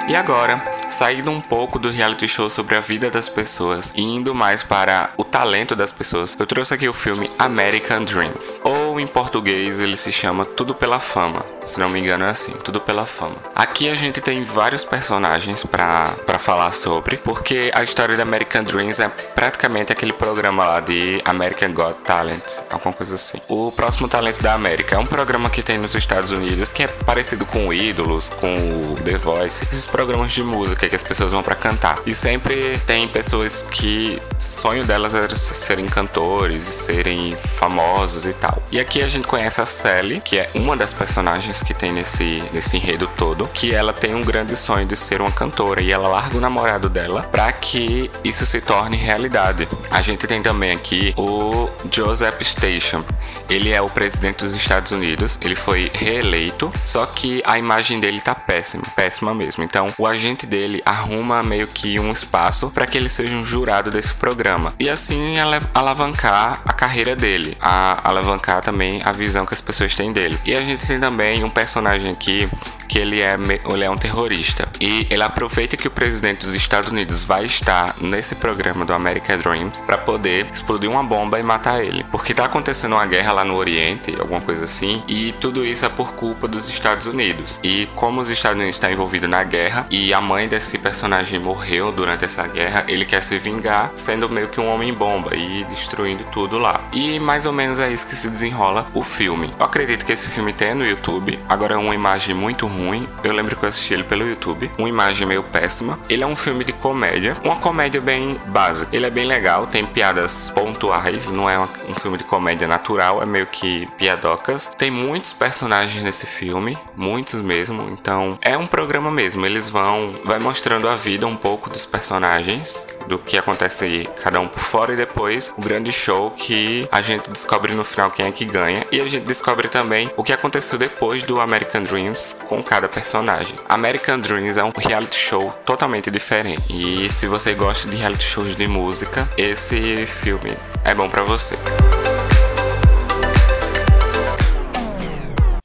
E 0.09 0.15
agora, 0.15 0.63
saindo 0.87 1.29
um 1.29 1.41
pouco 1.41 1.77
do 1.77 1.91
reality 1.91 2.29
show 2.29 2.49
sobre 2.49 2.77
a 2.77 2.79
vida 2.79 3.11
das 3.11 3.27
pessoas 3.27 3.93
e 3.93 4.01
indo 4.01 4.33
mais 4.33 4.63
para 4.63 5.09
o 5.17 5.23
talento 5.23 5.75
das 5.75 5.91
pessoas, 5.91 6.35
eu 6.39 6.45
trouxe 6.45 6.73
aqui 6.73 6.87
o 6.87 6.93
filme 6.93 7.29
American 7.37 8.05
Dreams, 8.05 8.61
ou 8.63 8.86
em 8.99 9.07
português 9.07 9.79
ele 9.79 9.97
se 9.97 10.11
chama 10.11 10.45
Tudo 10.45 10.73
pela 10.73 10.99
Fama, 10.99 11.43
se 11.63 11.79
não 11.79 11.89
me 11.89 11.99
engano 11.99 12.25
é 12.25 12.29
assim, 12.29 12.51
Tudo 12.63 12.79
pela 12.79 13.05
Fama. 13.05 13.35
Aqui 13.55 13.89
a 13.89 13.95
gente 13.95 14.21
tem 14.21 14.43
vários 14.43 14.83
personagens 14.83 15.63
para 15.63 16.39
falar 16.39 16.71
sobre, 16.71 17.17
porque 17.17 17.71
a 17.73 17.83
história 17.83 18.15
da 18.15 18.23
American 18.23 18.63
Dreams 18.63 18.99
é 18.99 19.09
praticamente 19.09 19.91
aquele 19.91 20.13
programa 20.13 20.65
lá 20.65 20.79
de 20.79 21.21
American 21.25 21.73
Got 21.73 21.97
Talent, 22.03 22.43
alguma 22.69 22.93
coisa 22.93 23.15
assim. 23.15 23.41
O 23.47 23.71
Próximo 23.71 24.07
Talento 24.07 24.41
da 24.41 24.53
América 24.53 24.95
é 24.95 24.99
um 24.99 25.05
programa 25.05 25.49
que 25.49 25.61
tem 25.61 25.77
nos 25.77 25.95
Estados 25.95 26.31
Unidos 26.31 26.73
que 26.73 26.83
é 26.83 26.87
parecido 26.87 27.45
com 27.45 27.73
Ídolos, 27.73 28.29
com 28.29 28.55
o 28.55 28.95
The 29.03 29.17
Voice, 29.17 29.63
esses 29.69 29.87
programas 29.87 30.31
de 30.31 30.43
música 30.43 30.87
que 30.87 30.95
as 30.95 31.03
pessoas 31.03 31.31
vão 31.31 31.43
para 31.43 31.55
cantar. 31.55 31.99
E 32.05 32.13
sempre 32.13 32.79
tem 32.85 33.07
pessoas 33.07 33.63
que 33.69 34.21
sonho 34.37 34.85
delas 34.85 35.13
é 35.13 35.27
serem 35.29 35.85
cantores, 35.85 36.63
serem 36.63 37.31
famosos 37.31 38.25
e 38.25 38.33
tal. 38.33 38.61
E 38.71 38.79
aqui 38.87 39.01
a 39.01 39.07
gente 39.09 39.27
conhece 39.27 39.59
a 39.59 39.65
Sally, 39.65 40.21
que 40.23 40.37
é 40.37 40.49
uma 40.55 40.77
das 40.77 40.93
personagens 40.93 41.61
que 41.61 41.73
tem 41.73 41.91
nesse, 41.91 42.41
nesse 42.53 42.77
enredo 42.77 43.05
todo, 43.17 43.45
que 43.53 43.75
ela 43.75 43.91
tem 43.91 44.15
um 44.15 44.23
grande 44.23 44.55
sonho 44.55 44.85
de 44.85 44.95
ser 44.95 45.19
uma 45.19 45.31
cantora 45.31 45.81
e 45.81 45.91
ela 45.91 46.07
larga 46.07 46.37
o 46.37 46.39
namorado 46.39 46.87
dela 46.87 47.23
para 47.23 47.51
que 47.51 48.09
isso 48.23 48.45
se 48.45 48.61
torne 48.61 48.95
realidade. 48.95 49.67
A 49.91 50.01
gente 50.01 50.25
tem 50.25 50.41
também 50.41 50.71
aqui 50.71 51.13
o 51.17 51.69
Joseph 51.91 52.41
Station. 52.41 53.03
Ele 53.49 53.71
é 53.71 53.81
o 53.81 53.89
presidente 53.89 54.37
dos 54.37 54.55
Estados 54.55 54.93
Unidos, 54.93 55.37
ele 55.41 55.55
foi 55.55 55.91
reeleito, 55.93 56.71
só 56.81 57.05
que 57.05 57.43
a 57.45 57.59
imagem 57.59 57.99
dele 57.99 58.21
tá 58.21 58.33
péssima, 58.33 58.83
péssima 58.95 59.33
mesmo. 59.33 59.65
Então 59.65 59.87
o 59.97 60.07
agente 60.07 60.45
dele 60.45 60.81
arruma 60.85 61.43
meio 61.43 61.67
que 61.67 61.99
um 61.99 62.09
espaço 62.09 62.69
para 62.69 62.87
que 62.87 62.97
ele 62.97 63.09
seja 63.09 63.35
um 63.35 63.43
jurado 63.43 63.91
desse 63.91 64.13
programa 64.13 64.73
e 64.79 64.89
assim 64.89 65.35
alavancar 65.73 66.61
a 66.63 66.71
carreira 66.71 67.17
dele, 67.17 67.57
a 67.59 68.07
alavancar 68.07 68.61
também 68.61 68.76
a 69.03 69.11
visão 69.11 69.45
que 69.45 69.53
as 69.53 69.61
pessoas 69.61 69.95
têm 69.95 70.11
dele. 70.11 70.37
E 70.45 70.55
a 70.55 70.61
gente 70.61 70.85
tem 70.85 70.99
também 70.99 71.43
um 71.43 71.49
personagem 71.49 72.11
aqui 72.11 72.49
que 72.87 72.99
ele 72.99 73.21
é, 73.21 73.37
ele 73.71 73.83
é 73.83 73.89
um 73.89 73.97
terrorista. 73.97 74.67
E 74.79 75.05
ele 75.09 75.23
aproveita 75.23 75.75
que 75.75 75.87
o 75.87 75.91
presidente 75.91 76.41
dos 76.41 76.55
Estados 76.55 76.91
Unidos 76.91 77.23
vai 77.23 77.45
estar 77.45 77.95
nesse 77.99 78.35
programa 78.35 78.85
do 78.85 78.93
American 78.93 79.37
Dreams 79.37 79.81
para 79.81 79.97
poder 79.97 80.47
explodir 80.51 80.89
uma 80.89 81.03
bomba 81.03 81.39
e 81.39 81.43
matar 81.43 81.83
ele. 81.83 82.03
Porque 82.05 82.33
tá 82.33 82.45
acontecendo 82.45 82.93
uma 82.93 83.05
guerra 83.05 83.33
lá 83.33 83.43
no 83.43 83.55
Oriente, 83.55 84.15
alguma 84.19 84.41
coisa 84.41 84.63
assim, 84.63 85.03
e 85.07 85.31
tudo 85.33 85.65
isso 85.65 85.85
é 85.85 85.89
por 85.89 86.13
culpa 86.13 86.47
dos 86.47 86.69
Estados 86.69 87.07
Unidos. 87.07 87.59
E 87.63 87.87
como 87.95 88.21
os 88.21 88.29
Estados 88.29 88.55
Unidos 88.55 88.75
estão 88.75 88.91
envolvidos 88.91 89.29
na 89.29 89.43
guerra 89.43 89.87
e 89.89 90.13
a 90.13 90.21
mãe 90.21 90.47
desse 90.47 90.77
personagem 90.77 91.39
morreu 91.39 91.91
durante 91.91 92.25
essa 92.25 92.47
guerra, 92.47 92.85
ele 92.87 93.05
quer 93.05 93.21
se 93.21 93.37
vingar 93.37 93.91
sendo 93.95 94.29
meio 94.29 94.49
que 94.49 94.61
um 94.61 94.67
homem-bomba 94.67 95.35
e 95.35 95.63
destruindo 95.65 96.23
tudo 96.25 96.57
lá. 96.57 96.81
E 96.93 97.19
mais 97.19 97.45
ou 97.45 97.53
menos 97.53 97.79
é 97.79 97.91
isso 97.91 98.07
que 98.07 98.15
se 98.15 98.29
desenrola 98.29 98.56
o 98.93 99.03
filme. 99.03 99.51
Eu 99.59 99.65
acredito 99.65 100.05
que 100.05 100.11
esse 100.11 100.29
filme 100.29 100.51
tem 100.51 100.73
no 100.73 100.85
YouTube, 100.85 101.39
agora 101.47 101.75
é 101.75 101.77
uma 101.77 101.93
imagem 101.93 102.33
muito 102.33 102.65
ruim. 102.65 103.07
Eu 103.23 103.33
lembro 103.33 103.55
que 103.55 103.63
eu 103.63 103.69
assisti 103.69 103.93
ele 103.93 104.03
pelo 104.03 104.27
YouTube. 104.27 104.71
Uma 104.77 104.89
imagem 104.89 105.27
meio 105.27 105.43
péssima. 105.43 105.99
Ele 106.09 106.23
é 106.23 106.27
um 106.27 106.35
filme 106.35 106.63
de 106.63 106.73
comédia. 106.73 107.35
Uma 107.43 107.57
comédia 107.57 108.01
bem 108.01 108.37
básica. 108.47 108.95
Ele 108.95 109.05
é 109.05 109.09
bem 109.09 109.25
legal, 109.25 109.67
tem 109.67 109.85
piadas 109.85 110.49
pontuais. 110.49 111.29
Não 111.29 111.49
é 111.49 111.59
um 111.59 111.93
filme 111.93 112.17
de 112.17 112.23
comédia 112.23 112.67
natural, 112.67 113.21
é 113.21 113.25
meio 113.25 113.45
que 113.45 113.87
piadocas. 113.97 114.71
Tem 114.77 114.89
muitos 114.89 115.33
personagens 115.33 116.03
nesse 116.03 116.25
filme, 116.25 116.77
muitos 116.95 117.41
mesmo. 117.41 117.89
Então 117.91 118.37
é 118.41 118.57
um 118.57 118.67
programa 118.67 119.11
mesmo. 119.11 119.45
Eles 119.45 119.69
vão. 119.69 120.13
Vai 120.23 120.39
mostrando 120.39 120.87
a 120.87 120.95
vida 120.95 121.27
um 121.27 121.35
pouco 121.35 121.69
dos 121.69 121.85
personagens 121.85 122.85
do 123.07 123.17
que 123.17 123.37
acontece 123.37 124.07
cada 124.21 124.39
um 124.39 124.47
por 124.47 124.61
fora 124.61 124.93
e 124.93 124.95
depois 124.95 125.51
o 125.57 125.61
grande 125.61 125.91
show 125.91 126.31
que 126.31 126.87
a 126.91 127.01
gente 127.01 127.29
descobre 127.29 127.73
no 127.73 127.83
final 127.83 128.11
quem 128.11 128.25
é 128.25 128.31
que 128.31 128.45
ganha 128.45 128.85
e 128.91 129.01
a 129.01 129.07
gente 129.07 129.25
descobre 129.25 129.67
também 129.67 130.11
o 130.15 130.23
que 130.23 130.33
aconteceu 130.33 130.77
depois 130.77 131.23
do 131.23 131.39
American 131.39 131.83
Dreams 131.83 132.37
com 132.47 132.61
cada 132.61 132.87
personagem. 132.87 133.55
American 133.67 134.19
Dreams 134.19 134.57
é 134.57 134.63
um 134.63 134.71
reality 134.77 135.17
show 135.17 135.51
totalmente 135.65 136.11
diferente 136.11 136.63
e 136.69 137.09
se 137.09 137.27
você 137.27 137.53
gosta 137.53 137.89
de 137.89 137.97
reality 137.97 138.25
shows 138.25 138.55
de 138.55 138.67
música, 138.67 139.27
esse 139.37 140.05
filme 140.05 140.51
é 140.83 140.93
bom 140.93 141.09
para 141.09 141.23
você. 141.23 141.55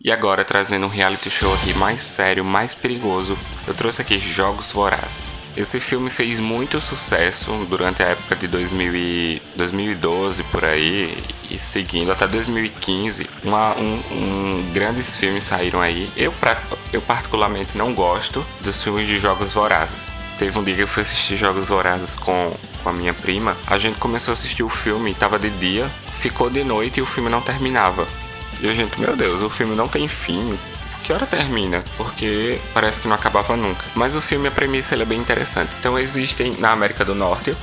E 0.04 0.11
agora, 0.11 0.44
trazendo 0.44 0.87
um 0.87 0.88
reality 0.88 1.30
show 1.30 1.54
aqui 1.54 1.73
mais 1.75 2.02
sério, 2.02 2.44
mais 2.44 2.75
perigoso, 2.75 3.38
eu 3.68 3.73
trouxe 3.73 4.02
aqui 4.02 4.18
Jogos 4.18 4.73
Vorazes. 4.73 5.40
Esse 5.56 5.78
filme 5.78 6.11
fez 6.11 6.40
muito 6.40 6.80
sucesso 6.80 7.52
durante 7.71 8.02
a 8.02 8.06
época 8.06 8.35
de 8.35 8.49
2000 8.49 8.97
e 8.97 9.42
2012 9.54 10.42
por 10.44 10.64
aí 10.64 11.16
e 11.49 11.56
seguindo 11.56 12.11
até 12.11 12.26
2015. 12.26 13.30
Uma, 13.44 13.76
um, 13.76 14.02
um, 14.11 14.71
grandes 14.73 15.16
filmes 15.16 15.44
saíram 15.44 15.80
aí. 15.80 16.11
Eu, 16.16 16.32
pra, 16.32 16.61
eu 16.92 17.00
particularmente 17.00 17.78
não 17.78 17.94
gosto 17.94 18.44
dos 18.61 18.82
filmes 18.82 19.06
de 19.06 19.21
Jogos 19.21 19.54
Vorazes. 19.54 20.11
Teve 20.37 20.59
um 20.59 20.64
dia 20.64 20.75
que 20.75 20.82
eu 20.82 20.88
fui 20.88 21.02
assistir 21.02 21.37
Jogos 21.37 21.68
Vorazes 21.68 22.16
com, 22.16 22.52
com 22.82 22.88
a 22.88 22.92
minha 22.92 23.14
prima. 23.14 23.56
A 23.68 23.78
gente 23.78 24.00
começou 24.00 24.32
a 24.32 24.35
assistir 24.35 24.64
o 24.64 24.68
filme, 24.68 25.14
tava 25.14 25.38
de 25.38 25.50
dia, 25.50 25.88
ficou 26.11 26.50
de 26.50 26.64
noite 26.64 26.99
e 26.99 27.02
o 27.02 27.06
filme 27.06 27.30
não 27.30 27.40
terminava. 27.40 28.04
E 28.62 28.69
a 28.69 28.75
gente, 28.75 29.00
meu 29.00 29.16
Deus, 29.16 29.42
o 29.42 29.50
filme 29.50 29.75
não 29.75 29.88
tem 29.88 30.07
fim. 30.07 30.57
Que 31.02 31.12
hora 31.12 31.26
termina? 31.26 31.83
Porque 31.97 32.61
parece 32.73 33.00
que 33.00 33.09
não 33.09 33.16
acabava 33.16 33.57
nunca. 33.57 33.85
Mas 33.92 34.14
o 34.14 34.21
filme, 34.21 34.47
a 34.47 34.52
premissa 34.52 34.95
é 34.95 35.04
bem 35.04 35.19
interessante. 35.19 35.75
Então 35.81 35.99
existem 35.99 36.54
na 36.61 36.71
América 36.71 37.04
do 37.04 37.12
Norte 37.12 37.57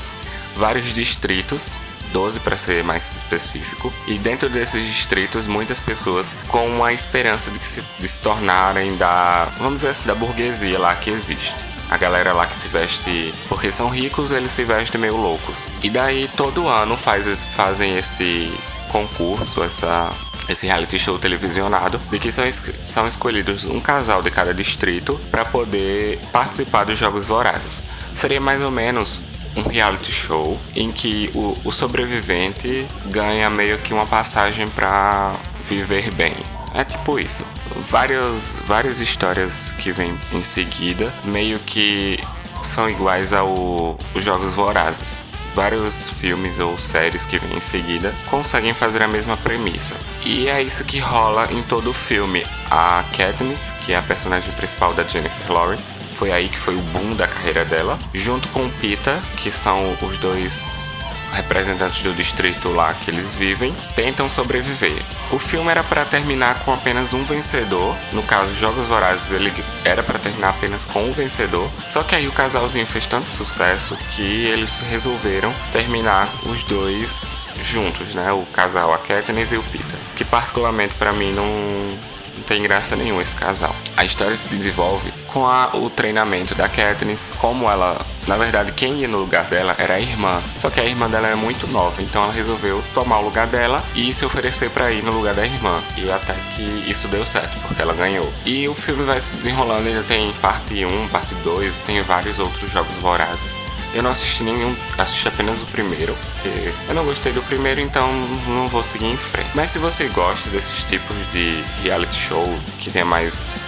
vários 0.58 0.94
distritos 0.94 1.74
12 2.12 2.40
para 2.42 2.58
ser 2.58 2.84
mais 2.84 3.14
específico. 3.16 3.94
E 4.08 4.18
dentro 4.18 4.50
desses 4.50 4.86
distritos, 4.86 5.48
muitas 5.48 5.80
pessoas 5.80 6.36
com 6.48 6.84
a 6.84 6.92
esperança 6.92 7.50
de, 7.50 7.66
se, 7.66 7.82
de 7.98 8.08
se 8.08 8.22
tornarem 8.22 8.98
da, 8.98 9.46
vamos 9.58 9.78
dizer 9.78 9.90
assim, 9.90 10.08
da 10.08 10.16
burguesia 10.16 10.78
lá 10.78 10.96
que 10.96 11.10
existe. 11.10 11.66
A 11.90 11.98
galera 11.98 12.34
lá 12.34 12.46
que 12.46 12.56
se 12.56 12.68
veste 12.68 13.34
porque 13.48 13.72
são 13.72 13.90
ricos, 13.90 14.32
eles 14.32 14.52
se 14.52 14.64
vestem 14.64 15.02
meio 15.02 15.16
loucos. 15.16 15.72
E 15.82 15.90
daí 15.90 16.30
todo 16.36 16.68
ano 16.68 16.96
faz, 16.96 17.42
fazem 17.42 17.98
esse 17.98 18.52
concurso, 18.92 19.64
essa 19.64 20.12
esse 20.50 20.66
reality 20.66 20.98
show 20.98 21.18
televisionado, 21.20 22.00
de 22.10 22.20
que 22.20 22.32
são, 22.32 22.44
são 22.84 23.08
escolhidos 23.08 23.66
um 23.66 23.80
casal 23.80 24.22
de 24.22 24.32
cada 24.32 24.54
distrito 24.54 25.20
para 25.30 25.46
poder 25.46 26.20
participar 26.32 26.84
dos 26.84 26.98
Jogos 26.98 27.28
Vorazes. 27.28 27.84
Seria 28.16 28.42
mais 28.42 28.62
ou 28.62 28.72
menos 28.72 29.22
um 29.56 29.62
reality 29.62 30.12
show 30.12 30.60
em 30.76 30.92
que 30.92 31.30
o, 31.34 31.58
o 31.64 31.72
sobrevivente 31.72 32.88
ganha 33.06 33.50
meio 33.50 33.78
que 33.78 33.94
uma 33.94 34.06
passagem 34.06 34.68
para 34.68 35.34
viver 35.62 36.12
bem. 36.12 36.34
É 36.74 36.84
tipo 36.84 37.20
isso. 37.20 37.46
Várias, 37.76 38.62
várias 38.66 39.00
histórias 39.00 39.72
que 39.74 39.92
vêm 39.92 40.18
em 40.32 40.44
seguida 40.44 41.14
meio 41.24 41.60
que 41.60 42.20
são 42.62 42.90
iguais 42.90 43.34
aos 43.34 43.98
Jogos 44.16 44.54
Vorazes 44.56 45.29
vários 45.54 46.10
filmes 46.10 46.60
ou 46.60 46.78
séries 46.78 47.26
que 47.26 47.38
vêm 47.38 47.58
em 47.58 47.62
seguida 47.62 48.14
conseguem 48.30 48.74
fazer 48.74 49.02
a 49.02 49.08
mesma 49.08 49.38
premissa. 49.38 49.96
E 50.24 50.48
é 50.48 50.62
isso 50.62 50.84
que 50.84 51.00
rola 51.00 51.52
em 51.52 51.64
todo 51.64 51.90
o 51.90 51.94
filme. 51.94 52.46
A 52.70 53.04
Katniss, 53.16 53.72
que 53.82 53.94
é 53.94 53.98
a 53.98 54.02
personagem 54.02 54.54
principal 54.54 54.94
da 54.94 55.04
Jennifer 55.04 55.52
Lawrence, 55.52 55.96
foi 56.12 56.32
aí 56.32 56.50
que 56.50 56.58
foi 56.58 56.76
o 56.76 56.82
boom 56.82 57.16
da 57.16 57.28
carreira 57.28 57.66
dela, 57.66 57.98
junto 58.14 58.48
com 58.50 58.70
Peter, 58.70 59.18
que 59.38 59.52
são 59.52 59.98
os 60.02 60.18
dois 60.18 60.92
representantes 61.34 62.02
do 62.02 62.14
distrito 62.14 62.70
lá 62.70 62.94
que 62.94 63.10
eles 63.10 63.36
vivem, 63.36 63.76
tentam 63.96 64.30
sobreviver. 64.30 65.02
O 65.32 65.40
filme 65.40 65.70
era 65.70 65.84
para 65.84 66.06
terminar 66.06 66.60
com 66.64 66.74
apenas 66.74 67.14
um 67.14 67.24
vencedor, 67.24 67.96
no 68.12 68.24
caso 68.24 68.54
Jogos 68.56 68.88
Vorazes 68.88 69.32
ele 69.32 69.54
era 69.84 70.04
para 70.04 70.20
terminar 70.20 70.50
apenas 70.50 70.86
com 70.86 71.04
um 71.04 71.12
vencedor, 71.12 71.70
só 71.88 72.04
que 72.04 72.16
aí 72.16 72.28
o 72.28 72.32
casalzinho 72.32 72.86
fez 72.86 73.06
tanto 73.06 73.30
sucesso 73.30 73.98
que 74.12 74.46
eles 74.46 74.82
resolveram 74.82 75.54
terminar 75.72 76.28
os 76.46 76.64
dois 76.64 77.50
juntos, 77.62 78.16
né? 78.16 78.32
O 78.32 78.46
casal, 78.48 78.94
a 78.94 78.98
Katniss 78.98 79.52
e 79.52 79.58
o 79.58 79.64
Peter, 79.64 80.00
que 80.16 80.24
particularmente 80.24 80.96
para 80.96 81.12
mim 81.12 81.32
não 81.32 81.50
não 82.40 82.44
tem 82.44 82.62
graça 82.62 82.96
nenhuma 82.96 83.22
esse 83.22 83.36
casal. 83.36 83.76
A 83.98 84.06
história 84.06 84.36
se 84.36 84.48
desenvolve 84.48 85.12
com 85.32 85.46
a, 85.48 85.72
o 85.74 85.90
treinamento 85.90 86.56
da 86.56 86.68
Katniss, 86.68 87.32
como 87.38 87.70
ela, 87.70 88.00
na 88.28 88.36
verdade, 88.38 88.72
quem 88.72 89.00
ia 89.00 89.08
no 89.08 89.18
lugar 89.18 89.46
dela 89.46 89.76
era 89.78 89.96
a 89.96 90.00
irmã. 90.00 90.42
Só 90.56 90.70
que 90.70 90.80
a 90.80 90.86
irmã 90.86 91.10
dela 91.10 91.28
era 91.28 91.36
muito 91.36 91.68
nova, 91.68 92.02
então 92.02 92.24
ela 92.24 92.34
resolveu 92.34 92.84
tomar 92.94 93.20
o 93.20 93.24
lugar 93.24 93.48
dela 93.48 93.84
e 93.96 94.14
se 94.14 94.26
oferecer 94.26 94.70
para 94.70 94.92
ir 94.92 95.04
no 95.04 95.12
lugar 95.12 95.34
da 95.34 95.46
irmã. 95.46 95.82
E 95.98 96.10
até 96.12 96.34
que 96.56 96.64
isso 96.90 97.08
deu 97.08 97.26
certo, 97.26 97.58
porque 97.68 97.82
ela 97.82 97.94
ganhou. 97.94 98.32
E 98.46 98.68
o 98.68 98.76
filme 98.76 99.04
vai 99.04 99.20
se 99.20 99.34
desenrolando, 99.34 99.88
ainda 99.88 100.04
tem 100.04 100.32
parte 100.34 100.86
1, 100.86 101.08
parte 101.10 101.34
2, 101.36 101.80
tem 101.82 102.02
vários 102.02 102.40
outros 102.40 102.70
jogos 102.72 102.96
vorazes. 102.98 103.60
Eu 103.94 104.04
não 104.04 104.12
assisti 104.12 104.44
nenhum, 104.44 104.76
assisti 104.98 105.28
apenas 105.28 105.62
o 105.62 105.66
primeiro, 105.66 106.16
porque 106.34 106.72
eu 106.88 106.94
não 106.94 107.04
gostei 107.06 107.32
do 107.32 107.42
primeiro, 107.42 107.82
então 107.82 108.12
não 108.48 108.68
vou 108.68 108.84
seguir 108.84 109.08
em 109.08 109.18
frente. 109.18 109.50
Mas 109.56 109.72
se 109.72 109.80
você 109.80 110.08
gosta 110.10 110.50
desses 110.52 110.84
tipos 110.84 111.18
de 111.32 111.64
reality 111.82 112.16
show 112.16 112.60
que 112.78 112.92
tem 112.92 113.04
mais 113.04 113.60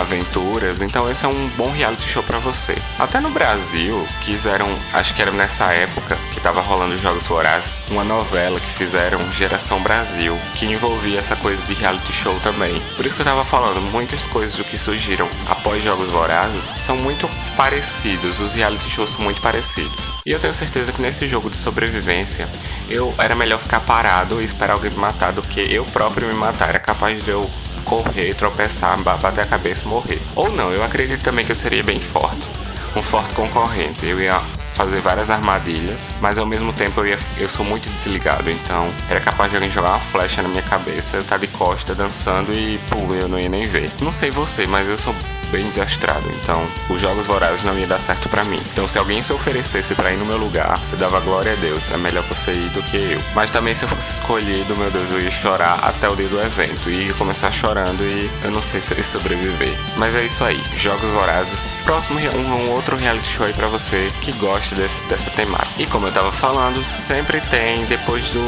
aventuras, 0.00 0.82
então 0.82 1.10
esse 1.10 1.24
é 1.24 1.28
um 1.28 1.48
bom 1.56 1.70
reality 1.70 2.08
show 2.08 2.22
para 2.22 2.38
você. 2.38 2.76
Até 2.98 3.20
no 3.20 3.30
Brasil, 3.30 4.06
quiseram, 4.20 4.74
acho 4.92 5.14
que 5.14 5.22
era 5.22 5.30
nessa 5.30 5.72
época 5.72 6.16
que 6.32 6.40
tava 6.40 6.60
rolando 6.60 6.94
os 6.94 7.00
Jogos 7.00 7.26
Vorazes, 7.26 7.84
uma 7.90 8.04
novela 8.04 8.60
que 8.60 8.70
fizeram 8.70 9.32
Geração 9.32 9.80
Brasil, 9.82 10.38
que 10.54 10.66
envolvia 10.66 11.18
essa 11.18 11.36
coisa 11.36 11.62
de 11.64 11.74
reality 11.74 12.12
show 12.12 12.38
também. 12.40 12.80
Por 12.96 13.06
isso 13.06 13.14
que 13.14 13.22
eu 13.22 13.26
tava 13.26 13.44
falando, 13.44 13.80
muitas 13.80 14.26
coisas 14.26 14.56
do 14.56 14.64
que 14.64 14.78
surgiram 14.78 15.28
após 15.46 15.82
Jogos 15.82 16.10
Vorazes 16.10 16.72
são 16.78 16.96
muito 16.96 17.28
parecidos, 17.56 18.40
os 18.40 18.54
reality 18.54 18.90
shows 18.90 19.10
são 19.10 19.22
muito 19.22 19.40
parecidos. 19.40 20.10
E 20.24 20.30
eu 20.30 20.38
tenho 20.38 20.54
certeza 20.54 20.92
que 20.92 21.00
nesse 21.00 21.26
jogo 21.26 21.50
de 21.50 21.56
sobrevivência, 21.56 22.48
eu 22.88 23.14
era 23.18 23.34
melhor 23.34 23.58
ficar 23.58 23.80
parado 23.80 24.40
e 24.40 24.44
esperar 24.44 24.74
alguém 24.74 24.90
me 24.90 24.98
matar 24.98 25.32
do 25.32 25.42
que 25.42 25.60
eu 25.60 25.84
próprio 25.86 26.28
me 26.28 26.34
matar. 26.34 26.68
Era 26.68 26.78
capaz 26.78 27.22
de 27.22 27.30
eu 27.30 27.48
correr, 27.86 28.34
tropeçar, 28.34 29.00
bater 29.00 29.40
a 29.40 29.46
cabeça 29.46 29.84
e 29.84 29.88
morrer. 29.88 30.20
Ou 30.34 30.50
não, 30.50 30.70
eu 30.72 30.84
acredito 30.84 31.22
também 31.22 31.44
que 31.44 31.52
eu 31.52 31.56
seria 31.56 31.82
bem 31.82 32.00
forte. 32.00 32.50
Um 32.94 33.02
forte 33.02 33.34
concorrente. 33.34 34.04
Eu 34.04 34.20
ia 34.20 34.40
fazer 34.76 35.00
várias 35.00 35.30
armadilhas, 35.30 36.10
mas 36.20 36.38
ao 36.38 36.44
mesmo 36.44 36.70
tempo 36.70 37.00
eu, 37.00 37.06
ia, 37.06 37.18
eu 37.38 37.48
sou 37.48 37.64
muito 37.64 37.88
desligado, 37.88 38.50
então 38.50 38.90
era 39.08 39.20
capaz 39.20 39.50
de 39.50 39.56
alguém 39.56 39.70
jogar 39.70 39.90
uma 39.90 40.00
flecha 40.00 40.42
na 40.42 40.48
minha 40.50 40.62
cabeça, 40.62 41.16
eu 41.16 41.22
estar 41.22 41.38
tá 41.38 41.40
de 41.40 41.46
costa 41.46 41.94
dançando 41.94 42.52
e 42.52 42.78
pum, 42.90 43.14
eu 43.14 43.26
não 43.26 43.40
ia 43.40 43.48
nem 43.48 43.64
ver. 43.64 43.90
Não 44.02 44.12
sei 44.12 44.30
você, 44.30 44.66
mas 44.66 44.86
eu 44.86 44.98
sou 44.98 45.14
bem 45.50 45.68
desastrado. 45.68 46.28
Então, 46.42 46.66
os 46.88 47.00
jogos 47.00 47.26
vorazes 47.26 47.62
não 47.64 47.78
ia 47.78 47.86
dar 47.86 47.98
certo 47.98 48.28
para 48.28 48.44
mim. 48.44 48.60
Então, 48.72 48.86
se 48.86 48.98
alguém 48.98 49.22
se 49.22 49.32
oferecesse 49.32 49.94
para 49.94 50.12
ir 50.12 50.16
no 50.16 50.24
meu 50.24 50.36
lugar, 50.36 50.80
eu 50.92 50.98
dava 50.98 51.20
glória 51.20 51.52
a 51.52 51.56
Deus. 51.56 51.90
É 51.90 51.96
melhor 51.96 52.24
você 52.24 52.52
ir 52.52 52.70
do 52.70 52.82
que 52.82 52.96
eu. 52.96 53.20
Mas 53.34 53.50
também, 53.50 53.74
se 53.74 53.84
eu 53.84 53.88
fosse 53.88 54.20
escolhido, 54.20 54.76
meu 54.76 54.90
Deus, 54.90 55.10
eu 55.10 55.20
ia 55.20 55.30
chorar 55.30 55.78
até 55.82 56.08
o 56.08 56.16
dia 56.16 56.28
do 56.28 56.40
evento. 56.40 56.90
E 56.90 57.06
ia 57.06 57.14
começar 57.14 57.50
chorando 57.50 58.02
e 58.02 58.30
eu 58.42 58.50
não 58.50 58.60
sei 58.60 58.80
se 58.80 58.92
eu 58.92 58.98
ia 58.98 59.04
sobreviver. 59.04 59.76
Mas 59.96 60.14
é 60.14 60.24
isso 60.24 60.44
aí. 60.44 60.62
Jogos 60.74 61.10
vorazes. 61.10 61.76
Próximo, 61.84 62.18
um, 62.18 62.66
um 62.66 62.70
outro 62.70 62.96
reality 62.96 63.28
show 63.28 63.46
aí 63.46 63.52
pra 63.52 63.68
você 63.68 64.12
que 64.20 64.32
goste 64.32 64.74
desse, 64.74 65.04
dessa 65.06 65.30
temática. 65.30 65.70
E 65.78 65.86
como 65.86 66.06
eu 66.06 66.12
tava 66.12 66.32
falando, 66.32 66.82
sempre 66.84 67.40
tem, 67.40 67.84
depois 67.86 68.30
do. 68.30 68.40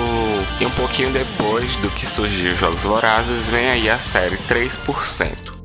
E 0.61 0.67
um 0.67 0.71
pouquinho 0.71 1.11
depois 1.11 1.77
do 1.77 1.91
que 1.91 2.07
surgiu 2.07 2.55
Jogos 2.57 2.85
Vorazes, 2.85 3.49
vem 3.49 3.69
aí 3.69 3.91
a 3.91 3.99
série 3.99 4.37
3%. 4.37 5.58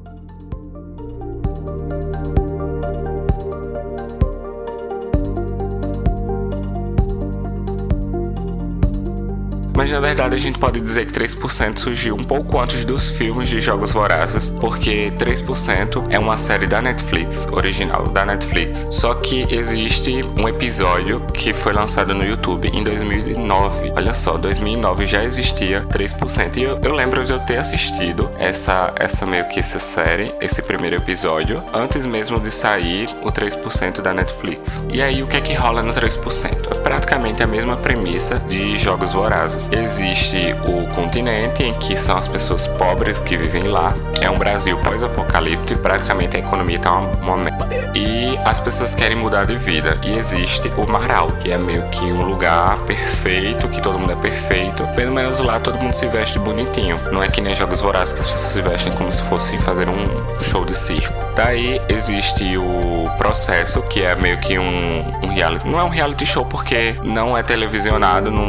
Mas 9.83 9.91
na 9.91 9.99
verdade 9.99 10.33
a 10.33 10.39
gente 10.39 10.57
pode 10.57 10.79
dizer 10.79 11.05
que 11.05 11.11
3% 11.11 11.77
surgiu 11.77 12.15
um 12.15 12.23
pouco 12.23 12.57
antes 12.57 12.85
dos 12.85 13.09
filmes 13.09 13.49
de 13.49 13.59
Jogos 13.59 13.91
Vorazes, 13.91 14.49
porque 14.49 15.11
3% 15.17 16.05
é 16.09 16.17
uma 16.17 16.37
série 16.37 16.65
da 16.65 16.81
Netflix, 16.81 17.45
original 17.51 18.07
da 18.07 18.25
Netflix. 18.25 18.87
Só 18.89 19.13
que 19.13 19.45
existe 19.53 20.21
um 20.37 20.47
episódio 20.47 21.19
que 21.33 21.51
foi 21.51 21.73
lançado 21.73 22.15
no 22.15 22.23
YouTube 22.23 22.71
em 22.73 22.81
2009. 22.81 23.91
Olha 23.93 24.13
só, 24.13 24.37
2009 24.37 25.05
já 25.05 25.21
existia 25.21 25.81
3%. 25.89 26.55
E 26.55 26.63
eu, 26.63 26.79
eu 26.81 26.95
lembro 26.95 27.25
de 27.25 27.33
eu 27.33 27.39
ter 27.41 27.57
assistido 27.57 28.31
essa, 28.39 28.93
essa 28.95 29.25
meio 29.25 29.49
que 29.49 29.59
essa 29.59 29.81
série, 29.81 30.33
esse 30.39 30.61
primeiro 30.61 30.95
episódio, 30.95 31.61
antes 31.73 32.05
mesmo 32.05 32.39
de 32.39 32.51
sair 32.51 33.09
o 33.21 33.33
3% 33.33 33.99
da 33.99 34.13
Netflix. 34.13 34.81
E 34.93 35.01
aí 35.01 35.21
o 35.21 35.27
que 35.27 35.35
é 35.35 35.41
que 35.41 35.53
rola 35.53 35.83
no 35.83 35.91
3%? 35.91 36.71
É 36.71 36.75
praticamente 36.75 37.43
a 37.43 37.47
mesma 37.47 37.75
premissa 37.75 38.39
de 38.47 38.77
Jogos 38.77 39.11
Vorazes. 39.11 39.72
Existe 39.73 40.55
o 40.65 40.87
continente, 40.93 41.63
em 41.63 41.73
que 41.73 41.97
são 41.97 42.17
as 42.17 42.27
pessoas 42.27 42.67
pobres 42.67 43.19
que 43.19 43.35
vivem 43.35 43.63
lá. 43.63 43.95
É 44.21 44.29
um 44.29 44.37
Brasil 44.37 44.77
pós-apocalíptico, 44.77 45.81
praticamente 45.81 46.37
a 46.37 46.39
economia 46.39 46.77
está 46.77 46.91
uma, 46.93 47.33
uma 47.33 47.49
e 47.95 48.37
as 48.45 48.59
pessoas 48.59 48.95
querem 48.95 49.17
mudar 49.17 49.45
de 49.45 49.55
vida. 49.55 49.99
E 50.03 50.13
existe 50.13 50.71
o 50.77 50.89
Marau, 50.89 51.31
que 51.33 51.51
é 51.51 51.57
meio 51.57 51.83
que 51.89 52.03
um 52.03 52.23
lugar 52.23 52.77
perfeito, 52.79 53.67
que 53.67 53.81
todo 53.81 53.99
mundo 53.99 54.13
é 54.13 54.15
perfeito. 54.15 54.85
Pelo 54.95 55.13
menos 55.13 55.39
lá 55.39 55.59
todo 55.59 55.79
mundo 55.79 55.93
se 55.93 56.07
veste 56.07 56.39
bonitinho. 56.39 56.99
Não 57.11 57.23
é 57.23 57.27
que 57.27 57.41
nem 57.41 57.55
jogos 57.55 57.81
vorazes 57.81 58.13
que 58.13 58.19
as 58.21 58.27
pessoas 58.27 58.51
se 58.51 58.61
vestem 58.61 58.93
como 58.93 59.11
se 59.11 59.21
fossem 59.23 59.59
fazer 59.59 59.87
um 59.89 60.05
show 60.39 60.65
de 60.65 60.75
circo. 60.75 61.13
Daí 61.35 61.81
existe 61.89 62.57
o 62.57 63.09
processo, 63.17 63.81
que 63.83 64.01
é 64.01 64.15
meio 64.15 64.39
que 64.39 64.57
um, 64.57 65.01
um 65.23 65.27
reality. 65.33 65.67
Não 65.67 65.79
é 65.79 65.83
um 65.83 65.89
reality 65.89 66.25
show 66.25 66.45
porque 66.45 66.95
não 67.03 67.37
é 67.37 67.43
televisionado, 67.43 68.31
não, 68.31 68.47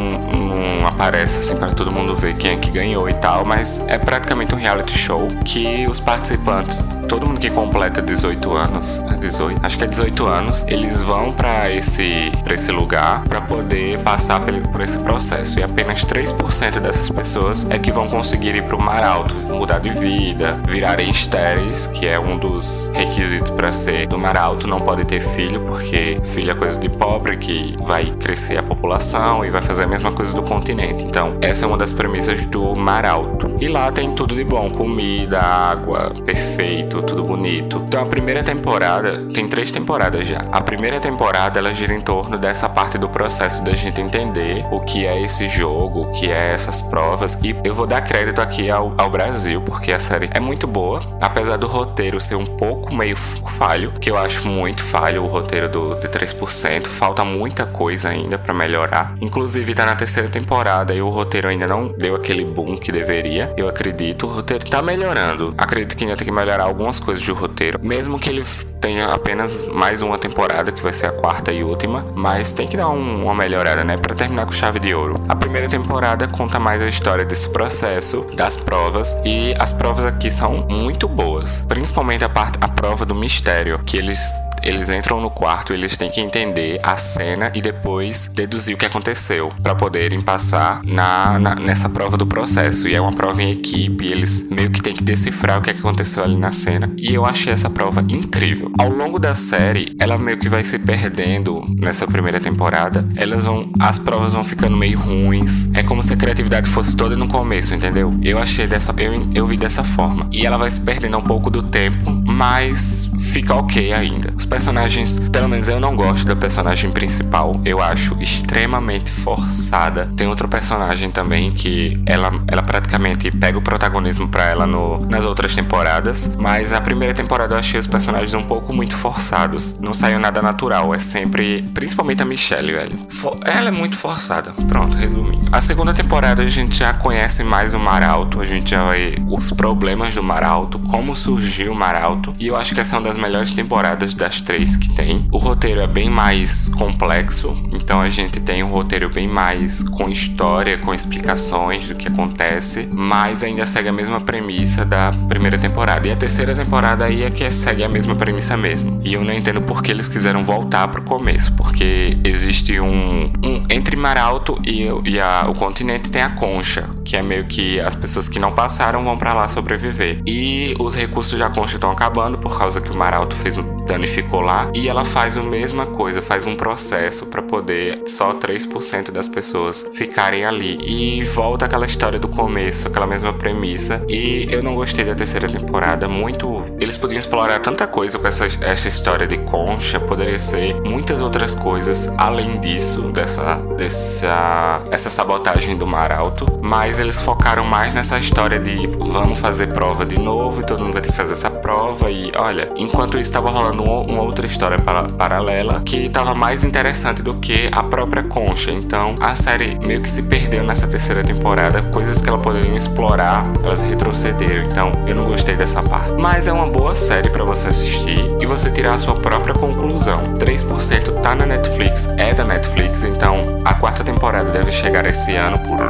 não 0.55 0.87
aparece 0.87 1.39
assim 1.39 1.57
para 1.57 1.73
todo 1.73 1.91
mundo 1.91 2.15
ver 2.15 2.35
quem 2.35 2.53
é 2.53 2.57
que 2.57 2.71
ganhou 2.71 3.09
e 3.09 3.15
tal, 3.15 3.45
mas 3.45 3.83
é 3.89 3.99
praticamente 3.99 4.55
um 4.55 4.59
reality 4.59 4.97
show 4.97 5.29
que 5.45 5.87
os 5.89 6.01
participantes, 6.01 6.99
todo 7.09 7.27
mundo 7.27 7.41
que 7.41 7.51
completa 7.51 8.01
18 8.01 8.53
anos, 8.57 9.03
18, 9.19 9.61
acho 9.65 9.79
que 9.79 9.85
é 9.85 9.87
18 9.87 10.27
anos, 10.27 10.65
eles 10.69 11.01
vão 11.01 11.33
para 11.33 11.71
esse, 11.71 12.31
pra 12.43 12.55
esse 12.55 12.71
lugar 12.71 13.25
para 13.25 13.41
poder 13.41 13.99
passar 14.01 14.41
por 14.41 14.81
esse 14.81 14.99
processo. 14.99 15.59
E 15.59 15.63
apenas 15.63 16.05
3% 16.05 16.81
dessas 16.81 17.11
pessoas 17.11 17.67
é 17.71 17.79
que 17.79 17.91
vão 17.91 18.09
conseguir 18.09 18.55
ir 18.55 18.63
pro 18.65 18.81
mar 18.81 19.03
alto, 19.03 19.35
mudar 19.35 19.79
de 19.79 19.91
vida, 19.91 20.61
virarem 20.67 21.11
estéreis, 21.11 21.87
que 21.87 22.07
é 22.07 22.19
um 22.19 22.37
dos 22.37 22.91
requisitos 22.95 23.51
para 23.51 23.73
ser 23.73 24.07
do 24.07 24.19
mar 24.19 24.37
alto, 24.37 24.67
não 24.67 24.81
pode 24.81 25.05
ter 25.05 25.21
filho, 25.21 25.61
porque 25.61 26.21
filho 26.25 26.51
é 26.51 26.55
coisa 26.55 26.79
de 26.79 26.89
pobre 26.89 27.37
que 27.37 27.75
vai 27.83 28.07
crescer 28.07 28.59
a 28.59 28.63
população 28.63 29.45
e 29.45 29.51
vai 29.51 29.63
fazer 29.63 29.85
a 29.85 29.87
mesma 29.87 30.13
coisa 30.13 30.35
do 30.35 30.43
continente. 30.45 31.05
Então, 31.05 31.37
essa 31.41 31.65
é 31.65 31.69
uma 31.69 31.77
das 31.77 31.93
premissas 31.93 32.45
do 32.47 32.75
mar 32.75 33.05
alto. 33.05 33.57
E 33.61 33.69
lá 33.69 33.91
tem 33.91 34.11
tudo 34.11 34.35
de 34.35 34.45
bom, 34.45 34.71
comida, 34.71 35.41
água, 35.41 36.13
perfeito, 36.25 37.03
tudo 37.03 37.23
bonito. 37.23 37.83
Então, 37.87 38.03
a 38.03 38.07
primeira 38.07 38.43
temporada 38.43 39.25
tem 39.33 39.49
três 39.49 39.71
temporadas 39.71 40.27
já. 40.27 40.39
A 40.53 40.61
primeira 40.61 41.01
temporada 41.01 41.59
ela 41.59 41.73
gira 41.73 41.95
em 41.95 42.01
torno 42.01 42.39
dessa 42.39 42.69
parte 42.69 42.99
do 42.99 43.09
processo 43.09 43.63
da 43.63 43.75
gente 43.75 44.01
entender 44.01 44.65
o 44.71 44.81
que 44.81 45.07
é 45.07 45.21
esse 45.23 45.49
jogo, 45.49 46.03
o 46.03 46.11
que 46.11 46.31
é 46.31 46.53
essas 46.53 46.83
provas. 46.83 47.39
E 47.43 47.55
eu 47.65 47.75
vou 47.75 47.87
dar 47.87 48.03
crédito 48.03 48.41
aqui 48.41 48.71
ao, 48.71 48.95
ao 48.97 49.11
Brasil, 49.11 49.61
porque 49.61 49.93
a 49.93 49.99
série 49.99 50.31
é 50.33 50.41
muito 50.41 50.67
boa, 50.67 51.01
apesar 51.21 51.57
do 51.57 51.67
roteiro 51.67 52.21
ser 52.21 52.35
um 52.35 52.47
pouco 52.47 52.95
meio 52.95 53.17
falho, 53.17 53.93
que 54.01 54.11
eu 54.11 54.19
acho 54.19 54.49
muito 54.49 54.83
falho 54.83 55.23
o 55.23 55.27
roteiro 55.27 55.69
do, 55.69 55.95
de 55.95 56.09
3%. 56.09 56.87
Falta 56.87 57.25
muita 57.25 57.67
coisa 57.67 58.09
ainda 58.09 58.39
para 58.39 58.55
melhorar. 58.55 59.15
Inclusive, 59.21 59.75
tá 59.75 59.87
na 59.87 59.97
terceira 59.97 60.29
temporada 60.35 60.93
e 60.93 61.00
o 61.00 61.09
roteiro 61.09 61.49
ainda 61.49 61.67
não 61.67 61.88
deu 61.97 62.17
aquele 62.17 62.45
boom 62.45 62.76
que 62.76 62.91
deveria. 62.91 63.53
Eu 63.57 63.69
acredito, 63.69 64.26
o 64.26 64.31
roteiro 64.31 64.69
tá 64.69 64.83
melhorando. 64.83 65.55
Acredito 65.57 65.97
que 65.97 66.05
ainda 66.05 66.17
tem 66.17 66.25
que 66.25 66.33
melhorar 66.33 66.64
algumas 66.64 66.99
coisas 66.99 67.25
do 67.25 67.35
roteiro, 67.35 67.79
mesmo 67.81 68.19
que 68.19 68.29
ele 68.31 68.45
tenha 68.81 69.07
apenas 69.07 69.64
mais 69.67 70.03
uma 70.03 70.19
temporada, 70.19 70.73
que 70.73 70.83
vai 70.83 70.93
ser 70.93 71.07
a 71.07 71.12
quarta 71.12 71.53
e 71.53 71.62
última, 71.62 72.05
mas 72.14 72.53
tem 72.53 72.67
que 72.67 72.76
dar 72.76 72.88
um, 72.91 73.25
uma 73.25 73.35
melhorada, 73.35 73.83
né, 73.85 73.97
para 73.97 74.14
terminar 74.14 74.45
com 74.45 74.53
chave 74.53 74.79
de 74.79 74.95
ouro. 74.95 75.23
A 75.29 75.37
primeira 75.37 75.69
temporada 75.69 76.29
conta 76.29 76.59
mais 76.59 76.83
a 76.83 76.88
história 76.88 77.25
desse 77.25 77.49
processo, 77.49 78.26
das 78.37 78.57
provas, 78.57 79.17
e 79.25 79.55
as 79.59 79.73
provas 79.73 80.05
aqui 80.05 80.31
são 80.31 80.67
muito 80.69 81.09
boas, 81.09 81.64
principalmente 81.67 82.25
a 82.25 82.29
parte 82.29 82.59
a 82.61 82.69
prova 82.69 83.07
do 83.07 83.14
mistério, 83.14 83.81
que 83.87 83.97
eles 83.97 84.21
eles 84.64 84.88
entram 84.88 85.21
no 85.21 85.30
quarto, 85.30 85.73
eles 85.73 85.97
têm 85.97 86.11
que 86.11 86.21
entender 86.21 86.80
a 86.83 86.97
cena 86.97 87.52
e 87.54 87.61
depois 87.61 88.30
deduzir 88.35 88.75
o 88.75 88.78
que 88.78 88.87
aconteceu 88.87 89.50
para 89.62 89.75
poderem 89.75 90.21
passar 90.21 90.80
na, 90.83 91.38
na, 91.38 91.54
nessa 91.54 91.88
prova 91.88 92.16
do 92.16 92.26
processo. 92.26 92.88
E 92.88 92.94
é 92.94 93.00
uma 93.00 93.12
prova 93.12 93.42
em 93.42 93.50
equipe, 93.50 94.06
eles 94.06 94.49
meio 94.50 94.71
que 94.71 94.83
têm 94.83 94.94
que 94.94 95.04
decifrar 95.04 95.59
o 95.59 95.62
que, 95.62 95.73
que 95.73 95.80
aconteceu 95.80 96.25
ali 96.25 96.37
na 96.37 96.50
cena. 96.50 96.90
E 96.97 97.12
eu 97.14 97.26
achei 97.26 97.52
essa 97.52 97.68
prova 97.68 98.00
incrível. 98.09 98.73
Ao 98.78 98.88
longo 98.88 99.18
da 99.18 99.35
série, 99.35 99.94
ela 100.00 100.16
meio 100.16 100.38
que 100.38 100.49
vai 100.49 100.64
se 100.64 100.78
perdendo 100.78 101.62
nessa 101.78 102.06
primeira 102.06 102.40
temporada. 102.40 103.06
Elas 103.16 103.44
vão, 103.44 103.71
as 103.78 103.99
provas 103.99 104.33
vão 104.33 104.42
ficando 104.42 104.76
meio 104.76 104.99
ruins. 104.99 105.68
É 105.75 105.83
como 105.83 106.02
se 106.02 106.14
a 106.14 106.16
criatividade 106.16 106.68
fosse 106.68 106.97
toda 106.97 107.16
no 107.16 107.28
começo, 107.28 107.75
entendeu? 107.75 108.14
Eu 108.23 108.38
achei 108.38 108.66
dessa, 108.66 108.94
eu, 108.97 109.28
eu 109.35 109.47
vi 109.47 109.56
dessa 109.56 109.85
forma. 109.85 110.28
E 110.33 110.47
ela 110.47 110.56
vai 110.56 110.71
se 110.71 110.80
perdendo 110.80 111.18
um 111.18 111.23
pouco 111.23 111.50
do 111.50 111.62
tempo, 111.62 112.11
mas 112.26 113.11
fica 113.18 113.55
ok 113.55 113.92
ainda. 113.92 114.33
Os 114.37 114.46
personagens, 114.55 115.19
pelo 115.33 115.49
menos 115.49 115.69
eu 115.69 115.81
não 115.81 115.97
gosto 115.97 116.25
da 116.25 116.37
personagem 116.37 116.88
principal. 116.88 117.61
Eu 117.64 117.83
acho 117.83 118.17
extremamente 118.23 119.11
forçada. 119.11 120.09
Tem 120.17 120.29
outro 120.29 120.47
personagem 120.47 121.11
também 121.11 121.51
que 121.51 122.01
ela, 122.07 122.31
ela 122.47 122.62
praticamente 122.62 123.33
pega 123.33 123.59
o 123.59 123.61
protagonismo 123.61 124.29
para 124.29 124.45
ela 124.45 124.64
no, 124.64 125.05
nas 125.07 125.25
outras 125.25 125.57
temporadas. 125.57 126.31
Mas 126.38 126.73
a 126.73 126.81
primeira 126.81 127.12
temporada 127.12 127.57
eu 127.57 127.59
achei 127.59 127.81
os 127.81 127.88
personagens 127.88 128.33
um 128.33 128.45
pouco 128.45 128.73
muito 128.73 128.97
forçados. 128.97 129.75
Não 129.81 129.93
saiu 129.93 130.21
nada 130.21 130.40
natural. 130.40 130.95
É 130.95 131.01
sempre. 131.01 131.62
Principalmente 131.75 132.23
a 132.23 132.25
Michelle, 132.25 132.73
velho. 132.73 132.97
For, 133.09 133.37
ela 133.43 133.69
é 133.69 133.73
muito 133.73 133.97
forçada. 133.97 134.53
Pronto, 134.69 134.97
resumindo. 134.97 135.49
A 135.51 135.61
segunda 135.61 135.93
temporada 135.93 136.43
a 136.43 136.49
gente 136.49 136.79
já 136.79 136.95
conhece 136.95 137.43
mais 137.43 137.75
o 137.75 137.79
Mar 137.81 138.05
Alto. 138.05 138.40
A 138.40 138.45
gente 138.45 138.71
já 138.71 138.88
vê 138.93 139.17
os 139.29 139.51
problemas 139.51 140.14
do 140.14 140.23
Mar 140.23 140.45
Alto, 140.45 140.79
como 140.79 141.17
surgiu 141.17 141.73
o 141.73 141.75
Mar 141.75 141.97
Alto. 141.97 142.33
E 142.38 142.47
eu 142.47 142.57
acho 142.57 142.73
que 142.73 142.81
essa 142.81 142.95
é 142.95 142.99
uma 143.01 143.09
das 143.09 143.17
melhores 143.17 143.53
temporadas 143.53 144.14
das 144.14 144.43
três 144.44 144.76
que 144.76 144.94
tem. 144.94 145.26
O 145.33 145.38
roteiro 145.38 145.80
é 145.80 145.87
bem 145.87 146.09
mais 146.09 146.68
complexo, 146.68 147.57
então 147.74 148.00
a 148.00 148.09
gente 148.09 148.40
tem 148.40 148.62
um 148.62 148.68
roteiro 148.68 149.09
bem 149.09 149.26
mais 149.26 149.83
com 149.83 150.09
história, 150.09 150.78
com 150.78 150.94
explicações 150.94 151.88
do 151.88 151.94
que 151.94 152.09
acontece, 152.09 152.88
mas 152.92 153.42
ainda 153.42 153.66
segue 153.66 153.88
a 153.88 153.92
mesma 153.92 154.20
premissa 154.20 154.85
da 154.85 155.12
primeira 155.28 155.59
temporada. 155.59 156.07
E 156.07 156.12
a 156.12 156.16
terceira 156.16 156.54
temporada 156.54 157.04
aí 157.04 157.22
é 157.22 157.30
que 157.30 157.50
segue 157.50 157.83
a 157.83 157.88
mesma 157.88 158.14
premissa 158.14 158.57
mesmo. 158.57 159.00
E 159.02 159.14
eu 159.14 159.24
não 159.24 159.33
entendo 159.33 159.62
por 159.62 159.83
que 159.83 159.90
eles 159.90 160.09
quiseram 160.09 160.42
voltar 160.42 160.88
pro 160.88 161.02
começo, 161.02 161.52
porque 161.54 162.16
existe 162.24 162.78
um. 162.78 163.33
um 163.42 163.64
entre 163.70 163.96
Mar 163.96 164.18
Alto 164.18 164.61
e, 164.64 164.87
e 165.04 165.20
a, 165.20 165.46
o 165.48 165.54
continente 165.54 166.11
tem 166.11 166.22
a 166.22 166.30
concha, 166.30 166.88
que 167.04 167.16
é 167.16 167.22
meio 167.22 167.44
que 167.44 167.80
as 167.80 167.94
pessoas 167.94 168.28
que 168.28 168.38
não 168.38 168.52
passaram 168.52 169.02
vão 169.02 169.16
para 169.16 169.33
lá 169.33 169.48
sobreviver. 169.48 170.20
E 170.26 170.74
os 170.78 170.96
recursos 170.96 171.38
da 171.38 171.48
concha 171.48 171.76
estão 171.76 171.90
acabando 171.90 172.38
por 172.38 172.57
causa 172.59 172.80
que 172.80 172.90
o 172.90 172.94
Mar 172.94 173.14
Alto 173.14 173.35
fez 173.35 173.57
um 173.57 173.64
danificou 173.87 174.34
lá 174.40 174.70
e 174.75 174.88
ela 174.88 175.05
faz 175.05 175.37
a 175.37 175.42
mesma 175.42 175.87
coisa, 175.87 176.23
faz 176.23 176.47
um 176.47 176.57
processo 176.57 177.27
para 177.27 177.42
poder 177.42 178.03
só 178.07 178.35
3% 178.35 179.11
das 179.11 179.29
pessoas 179.29 179.88
ficarem 179.92 180.44
ali 180.44 180.79
e 180.83 181.23
volta 181.23 181.66
aquela 181.66 181.87
história 181.87 182.18
do 182.18 182.29
começo, 182.29 182.88
aquela 182.88 183.07
mesma 183.07 183.33
premissa. 183.33 184.03
E 184.09 184.47
eu 184.51 184.62
não 184.62 184.75
gostei 184.75 185.05
da 185.05 185.14
terceira 185.14 185.49
temporada, 185.49 186.09
muito 186.09 186.62
eles 186.81 186.97
podiam 186.97 187.18
explorar 187.18 187.59
tanta 187.61 187.87
coisa 187.87 188.18
com 188.18 188.27
essa, 188.27 188.47
essa 188.61 188.88
história 188.88 189.27
de 189.27 189.38
concha, 189.38 190.01
poderia 190.01 190.38
ser 190.38 190.75
muitas 190.83 191.20
outras 191.20 191.55
coisas 191.55 192.11
além 192.16 192.59
disso, 192.59 193.03
dessa 193.12 193.57
dessa 193.77 194.83
essa 194.90 195.11
sabotagem 195.11 195.77
do 195.77 195.87
Mar 195.87 196.12
Alto, 196.12 196.61
mas 196.62 196.99
eles 196.99 197.20
focaram 197.20 197.64
mais 197.64 197.94
nessa 197.94 198.18
história 198.18 198.59
de 198.59 198.87
vamos 198.87 199.40
fazer 199.40 199.68
prova 199.68 200.05
de 200.05 200.18
novo 200.18 200.61
e 200.61 200.64
todo 200.64 200.83
mundo 200.83 200.92
vai 200.92 201.03
ter 201.03 201.11
que 201.11 201.16
fazer 201.16 201.35
essa 201.35 201.51
prova 201.51 202.11
e 202.11 202.33
olha, 202.37 202.70
enquanto 202.77 203.18
isso 203.18 203.31
estava 203.31 203.51
rolando 203.51 203.83
uma 204.14 204.22
outra 204.22 204.46
história 204.46 204.79
para, 204.79 205.05
paralela 205.05 205.83
que 205.85 206.07
estava 206.07 206.35
mais 206.35 206.64
interessante 206.64 207.22
do 207.22 207.35
que 207.35 207.68
a 207.72 207.83
própria 207.83 208.22
Concha. 208.22 208.70
Então 208.70 209.16
a 209.20 209.35
série 209.35 209.79
meio 209.81 210.00
que 210.00 210.09
se 210.09 210.22
perdeu 210.22 210.62
nessa 210.62 210.87
terceira 210.87 211.22
temporada, 211.22 211.83
coisas 211.83 212.20
que 212.20 212.29
ela 212.29 212.38
poderia 212.38 212.77
explorar, 212.77 213.44
elas 213.62 213.83
retrocederam. 213.83 214.64
Então 214.70 214.92
eu 215.07 215.14
não 215.14 215.24
gostei 215.24 215.57
dessa 215.57 215.83
parte. 215.83 216.14
Mas 216.14 216.46
é 216.46 216.53
uma 216.53 216.66
boa 216.66 216.94
série 216.94 217.29
para 217.29 217.44
você 217.44 217.68
assistir 217.68 218.18
e 218.40 218.46
você 218.46 218.70
tirar 218.70 218.94
a 218.94 218.98
sua 218.98 219.14
própria 219.14 219.55
conclusão. 219.55 220.35
3% 220.38 221.20
tá 221.20 221.35
na 221.35 221.46
Netflix, 221.46 222.09
é 222.16 222.33
da 222.33 222.44
Netflix, 222.44 223.03
então 223.05 223.61
a 223.64 223.74
quarta 223.74 224.05
temporada 224.05 224.50
deve 224.50 224.70
chegar 224.70 225.05
esse 225.07 225.35
ano 225.35 225.59
por 225.59 225.81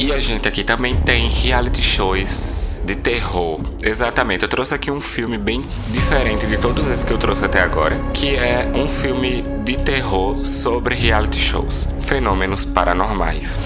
E 0.00 0.12
a 0.12 0.20
gente 0.20 0.46
aqui 0.46 0.62
também 0.62 0.94
tem 0.96 1.28
reality 1.28 1.82
shows 1.82 2.80
de 2.84 2.94
terror. 2.94 3.60
Exatamente, 3.82 4.44
eu 4.44 4.48
trouxe 4.48 4.72
aqui 4.72 4.92
um 4.92 5.00
filme 5.00 5.36
bem 5.36 5.60
diferente 5.88 6.46
de 6.46 6.56
todos 6.56 6.86
esses 6.86 7.04
que 7.04 7.12
eu 7.12 7.18
trouxe 7.18 7.44
até 7.44 7.60
agora, 7.60 7.98
que 8.14 8.36
é 8.36 8.70
um 8.76 8.86
filme 8.86 9.42
de 9.64 9.76
terror 9.76 10.44
sobre 10.44 10.94
reality 10.94 11.40
shows, 11.40 11.88
fenômenos 11.98 12.64
paranormais. 12.64 13.58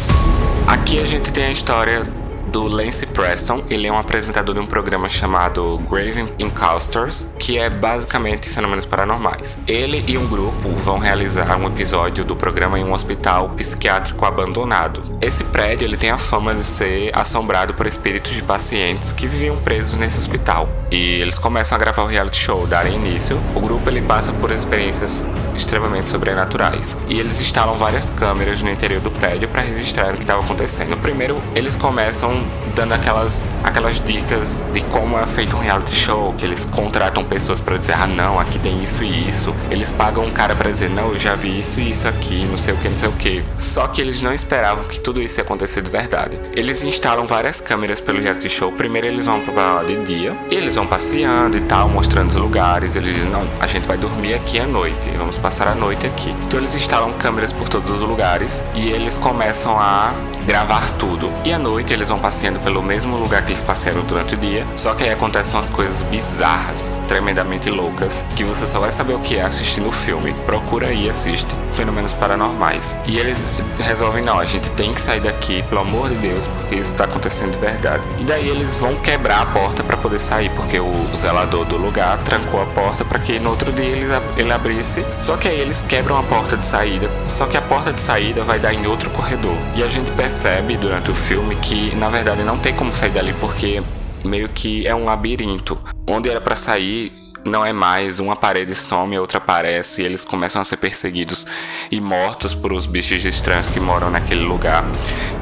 Aqui 0.66 0.99
a 1.01 1.05
gente 1.05 1.31
tem 1.35 1.45
a 1.45 1.53
história 1.53 2.22
do 2.53 2.69
Lance 2.69 3.07
Preston. 3.07 3.65
Ele 3.71 3.87
é 3.87 3.93
um 3.93 3.99
apresentador 3.99 4.55
de 4.55 4.61
um 4.61 4.67
programa 4.67 5.09
chamado 5.09 5.79
Grave 5.91 6.33
Encounters, 6.38 7.27
que 7.38 7.59
é 7.59 7.71
basicamente 7.71 8.49
fenômenos 8.49 8.85
paranormais. 8.85 9.59
Ele 9.67 10.05
e 10.07 10.19
um 10.19 10.29
grupo 10.29 10.69
vão 10.77 10.99
realizar 10.99 11.57
um 11.57 11.67
episódio 11.67 12.25
do 12.25 12.37
programa 12.37 12.79
em 12.79 12.85
um 12.85 12.93
hospital 12.93 13.49
psiquiátrico 13.51 14.25
abandonado. 14.27 15.03
Esse 15.21 15.45
prédio 15.45 15.87
ele 15.87 15.97
tem 15.97 16.11
a 16.11 16.19
fama 16.19 16.55
de 16.55 16.62
ser 16.62 17.11
assombrado 17.17 17.73
por 17.73 17.87
espíritos 17.87 18.33
de 18.33 18.43
pacientes 18.43 19.12
que 19.12 19.27
viviam 19.27 19.57
presos 19.57 19.97
nesse 19.97 20.19
hospital. 20.19 20.69
E 20.91 21.21
eles 21.21 21.38
começam 21.38 21.75
a 21.75 21.79
gravar 21.79 22.03
o 22.03 22.07
reality 22.07 22.37
show, 22.37 22.67
darem 22.67 22.97
início. 22.97 23.41
O 23.57 23.61
grupo 23.61 23.88
ele 23.88 24.03
passa 24.03 24.31
por 24.33 24.51
experiências 24.51 25.25
extremamente 25.55 26.09
sobrenaturais. 26.09 26.99
E 27.09 27.19
eles 27.19 27.41
instalam 27.41 27.75
várias 27.75 28.11
câmeras 28.11 28.62
no 28.62 28.71
interior 28.71 29.01
do 29.01 29.11
prédio 29.11 29.49
para 29.49 29.62
registrar 29.62 30.11
o 30.11 30.17
que 30.17 30.23
estava 30.23 30.41
acontecendo. 30.41 30.97
Primeiro, 30.97 31.41
eles 31.55 31.77
começam 31.77 32.43
dando 32.75 32.93
aquelas, 32.93 33.49
aquelas 33.62 34.01
dicas 34.01 34.65
de 34.73 34.81
como 34.85 35.19
é 35.19 35.27
feito 35.27 35.57
um 35.57 35.61
reality 35.61 35.95
show, 35.95 36.35
que 36.35 36.45
eles 36.45 36.65
contratam 36.65 37.25
pessoas 37.25 37.61
para 37.61 37.77
dizer, 37.77 37.95
ah 37.95 38.07
não, 38.07 38.38
aqui 38.38 38.59
tem 38.59 38.83
isso 38.83 39.03
e 39.05 39.29
isso. 39.29 39.55
Eles 39.71 39.91
pagam 39.91 40.25
um 40.25 40.31
cara 40.31 40.55
para 40.55 40.71
dizer, 40.71 40.91
não, 40.91 41.09
eu 41.09 41.19
já 41.19 41.35
vi 41.35 41.59
isso 41.59 41.81
e 41.81 41.91
isso 41.91 42.09
aqui, 42.09 42.47
não 42.47 42.57
sei 42.57 42.75
o 42.75 42.77
que, 42.77 42.88
não 42.88 42.99
sei 42.99 43.09
o 43.09 43.12
que. 43.12 43.45
Só 43.59 43.87
que 43.87 44.01
eles 44.01 44.23
não 44.23 44.33
esperavam 44.33 44.85
que 44.85 45.01
tudo 45.01 45.21
isso 45.21 45.41
ia 45.41 45.45
acontecer 45.45 45.83
de 45.83 45.91
verdade. 45.91 46.38
Eles 46.53 46.83
instalam 46.83 47.27
várias 47.27 47.61
câmeras 47.61 48.01
pelo 48.01 48.21
reality 48.21 48.49
show. 48.49 48.73
Primeiro 48.73 49.07
eles 49.07 49.27
vão 49.27 49.41
para 49.41 49.75
lá 49.75 49.83
de 49.83 49.97
dia, 50.03 50.37
eles 50.51 50.77
vão 50.77 50.87
passeando 50.87 51.57
e 51.57 51.61
tal, 51.62 51.88
mostrando 51.88 52.31
os 52.31 52.37
lugares. 52.37 52.97
Eles 52.97 53.15
dizem, 53.15 53.31
não, 53.31 53.47
a 53.61 53.67
gente 53.67 53.87
vai 53.87 53.97
dormir 53.97 54.35
aqui 54.35 54.59
à 54.59 54.67
noite, 54.67 55.11
vamos 55.17 55.37
passar 55.43 55.69
a 55.69 55.75
noite 55.75 56.07
aqui. 56.07 56.31
Então 56.47 56.61
eles 56.61 56.75
instalam 56.75 57.13
câmeras 57.15 57.53
por 57.53 57.69
todos 57.69 57.91
os 57.91 58.03
lugares 58.03 58.65
e 58.75 58.89
eles 58.89 59.17
começam 59.17 59.79
a 59.79 60.15
gravar 60.47 60.89
tudo. 60.99 61.31
E 61.45 61.53
à 61.53 61.59
noite 61.59 61.93
eles 61.93 62.09
vão 62.09 62.19
passeando 62.19 62.61
pelo 62.61 62.83
mesmo 62.83 63.17
lugar 63.17 63.45
que 63.45 63.51
eles 63.51 63.63
passearam 63.63 64.03
durante 64.03 64.35
o 64.35 64.39
dia, 64.39 64.67
só 64.77 64.95
que 64.95 65.05
aí 65.05 65.11
acontecem 65.11 65.55
umas 65.55 65.71
coisas 65.71 66.03
bizarras, 66.05 67.01
tremendamente 67.09 67.71
loucas, 67.71 68.25
que 68.37 68.45
você 68.45 68.67
só 68.67 68.81
vai 68.81 68.93
saber 68.93 69.15
o 69.15 69.19
que 69.19 69.37
é 69.37 69.43
assistindo 69.43 69.89
o 69.89 69.93
filme. 69.93 70.33
Procura 70.47 70.93
e 70.93 71.09
assiste. 71.09 71.57
Fenômenos 71.71 72.13
paranormais. 72.13 72.97
E 73.07 73.19
eles 73.19 73.51
resolvem, 73.79 74.23
não, 74.23 74.39
a 74.39 74.45
gente 74.45 74.71
tem 74.73 74.93
que 74.93 75.01
sair 75.01 75.21
daqui, 75.21 75.63
pelo 75.65 75.81
amor 75.81 76.09
de 76.09 76.17
Deus, 76.17 76.47
porque 76.47 76.77
isso 76.77 76.95
tá 76.95 77.05
acontecendo 77.05 77.53
de 77.53 77.59
verdade. 77.59 78.03
E 78.19 78.25
daí 78.25 78.49
eles 78.49 78.77
vão 78.77 78.95
quebrar 78.97 79.43
a 79.43 79.47
porta 79.47 79.83
para 79.83 79.97
poder 79.97 80.19
sair, 80.19 80.51
porque 80.51 80.79
o 80.79 81.17
zelador 81.17 81.65
do 81.65 81.77
lugar 81.77 82.19
trancou 82.19 82.63
a 82.63 82.67
porta 82.67 83.05
para 83.05 83.19
que 83.19 83.39
no 83.39 83.51
outro 83.51 83.73
dia 83.73 83.87
ele, 83.87 84.07
ele 84.37 84.53
abrisse. 84.53 85.05
Só 85.19 85.32
que 85.37 85.49
aí 85.49 85.61
eles 85.61 85.83
quebram 85.83 86.18
a 86.18 86.23
porta 86.23 86.57
de 86.57 86.66
saída, 86.66 87.11
só 87.27 87.47
que 87.47 87.57
a 87.57 87.62
porta 87.62 87.92
de 87.92 88.01
saída 88.01 88.42
vai 88.45 88.59
dar 88.59 88.73
em 88.73 88.87
outro 88.87 89.11
corredor. 89.11 89.57
E 89.75 89.83
a 89.83 89.88
gente 89.88 90.11
percebe 90.12 90.77
durante 90.77 91.11
o 91.11 91.14
filme 91.14 91.55
que 91.57 91.95
na 91.97 92.09
verdade 92.09 92.42
não 92.42 92.59
tem 92.59 92.75
como 92.75 92.95
sair 92.95 93.11
dali 93.11 93.33
porque 93.35 93.83
meio 94.25 94.49
que 94.49 94.87
é 94.87 94.95
um 94.95 95.05
labirinto. 95.05 95.79
Onde 96.07 96.29
era 96.29 96.40
para 96.40 96.57
sair 96.57 97.12
não 97.45 97.64
é 97.64 97.73
mais, 97.73 98.21
uma 98.21 98.37
parede 98.37 98.75
some, 98.75 99.16
a 99.16 99.21
outra 99.21 99.38
aparece, 99.38 100.03
e 100.03 100.05
eles 100.05 100.25
começam 100.25 100.62
a 100.62 100.64
ser 100.64 100.77
perseguidos 100.77 101.47
e 101.90 102.01
mortos 102.01 102.55
por 102.55 102.73
os 102.73 102.87
bichos 102.87 103.25
estranhos 103.25 103.68
que 103.68 103.81
moram 103.81 104.11
naquele 104.11 104.42
lugar. 104.42 104.85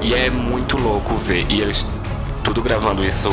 E 0.00 0.14
é 0.14 0.30
muito 0.30 0.78
louco 0.78 1.14
ver, 1.14 1.46
e 1.50 1.60
eles 1.60 1.84
tudo 2.42 2.62
gravando 2.62 3.04
isso 3.04 3.30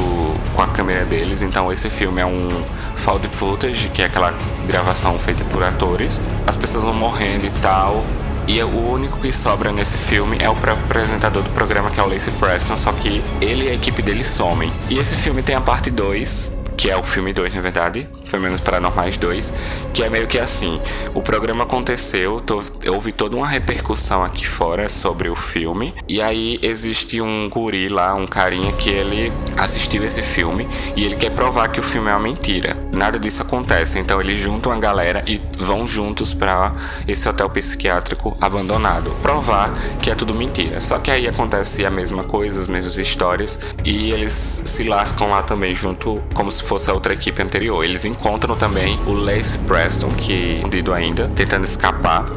com 0.55 0.61
a 0.61 0.67
câmera 0.67 1.05
deles, 1.05 1.41
então 1.41 1.71
esse 1.71 1.89
filme 1.89 2.21
é 2.21 2.25
um 2.25 2.49
found 2.95 3.27
footage, 3.31 3.89
que 3.89 4.01
é 4.01 4.05
aquela 4.05 4.33
gravação 4.67 5.17
feita 5.17 5.43
por 5.45 5.63
atores. 5.63 6.21
As 6.45 6.57
pessoas 6.57 6.83
vão 6.83 6.93
morrendo 6.93 7.45
e 7.45 7.49
tal, 7.61 8.03
e 8.47 8.63
o 8.63 8.91
único 8.91 9.19
que 9.19 9.29
sobra 9.29 9.73
nesse 9.73 9.97
filme 9.97 10.37
é 10.39 10.49
o 10.49 10.55
próprio 10.55 10.85
apresentador 10.85 11.43
do 11.43 11.49
programa, 11.49 11.89
que 11.89 11.99
é 11.99 12.03
o 12.03 12.07
Lacey 12.07 12.33
Preston, 12.39 12.77
só 12.77 12.93
que 12.93 13.21
ele 13.41 13.65
e 13.65 13.69
a 13.69 13.73
equipe 13.73 14.01
dele 14.01 14.23
somem. 14.23 14.71
E 14.89 14.97
esse 14.97 15.17
filme 15.17 15.43
tem 15.43 15.53
a 15.53 15.59
parte 15.59 15.91
2, 15.91 16.56
que 16.77 16.91
é 16.91 16.95
o 16.95 17.03
filme 17.03 17.33
2, 17.33 17.55
na 17.55 17.61
verdade, 17.61 18.07
foi 18.27 18.39
menos 18.39 18.61
Paranormais 18.61 19.17
2, 19.17 19.53
que 19.93 20.03
é 20.03 20.09
meio 20.09 20.27
que 20.27 20.37
assim, 20.37 20.79
o 21.15 21.23
programa 21.23 21.63
aconteceu, 21.63 22.39
tô, 22.39 22.61
houve 22.87 23.11
toda 23.11 23.35
uma 23.35 23.47
repercussão 23.47 24.23
aqui 24.23 24.45
fora 24.45 24.87
sobre 24.87 25.27
o 25.27 25.35
filme, 25.35 25.93
e 26.07 26.21
aí 26.21 26.59
existe 26.61 27.19
um 27.19 27.49
guri 27.49 27.89
lá, 27.89 28.13
um 28.13 28.27
carinha 28.27 28.71
que 28.73 28.91
ele 28.91 29.33
assistiu 29.57 30.03
esse 30.03 30.21
filme 30.21 30.67
e 30.95 31.03
ele 31.03 31.15
quer 31.15 31.31
provar 31.31 31.69
que 31.69 31.79
o 31.79 31.83
filme 31.83 32.09
é 32.09 32.13
uma 32.13 32.19
mentira. 32.19 32.77
Nada 32.91 33.17
disso 33.17 33.41
acontece, 33.41 33.97
então 33.97 34.21
eles 34.21 34.37
juntam 34.37 34.71
a 34.71 34.77
galera 34.77 35.23
e 35.25 35.41
vão 35.57 35.87
juntos 35.87 36.33
para 36.33 36.75
esse 37.07 37.27
hotel 37.27 37.49
psiquiátrico 37.49 38.37
abandonado, 38.39 39.15
provar 39.21 39.73
que 40.01 40.11
é 40.11 40.15
tudo 40.15 40.33
mentira. 40.33 40.79
Só 40.79 40.99
que 40.99 41.09
aí 41.09 41.27
acontece 41.27 41.85
a 41.85 41.89
mesma 41.89 42.23
coisa, 42.23 42.59
as 42.59 42.67
mesmas 42.67 42.97
histórias, 42.99 43.59
e 43.83 44.11
eles 44.11 44.61
se 44.65 44.83
lascam 44.83 45.29
lá 45.29 45.41
também 45.41 45.73
junto, 45.73 46.21
como 46.35 46.51
se 46.51 46.66
fosse 46.67 46.89
a 46.89 46.93
outra 46.93 47.13
equipe 47.13 47.41
anterior. 47.41 47.83
Eles 47.83 48.05
encontram 48.05 48.55
também 48.55 48.99
o 49.07 49.13
Lace 49.13 49.57
Preston, 49.59 50.11
que 50.11 50.33
é 50.33 50.55
escondido 50.57 50.93
ainda, 50.93 51.29
tentando 51.35 51.63
escapar. 51.63 52.29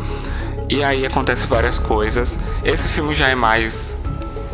E 0.68 0.84
aí 0.84 1.04
acontece 1.04 1.46
várias 1.46 1.78
coisas. 1.78 2.38
Esse 2.64 2.88
filme 2.88 3.14
já 3.14 3.28
é 3.28 3.34
mais 3.34 3.96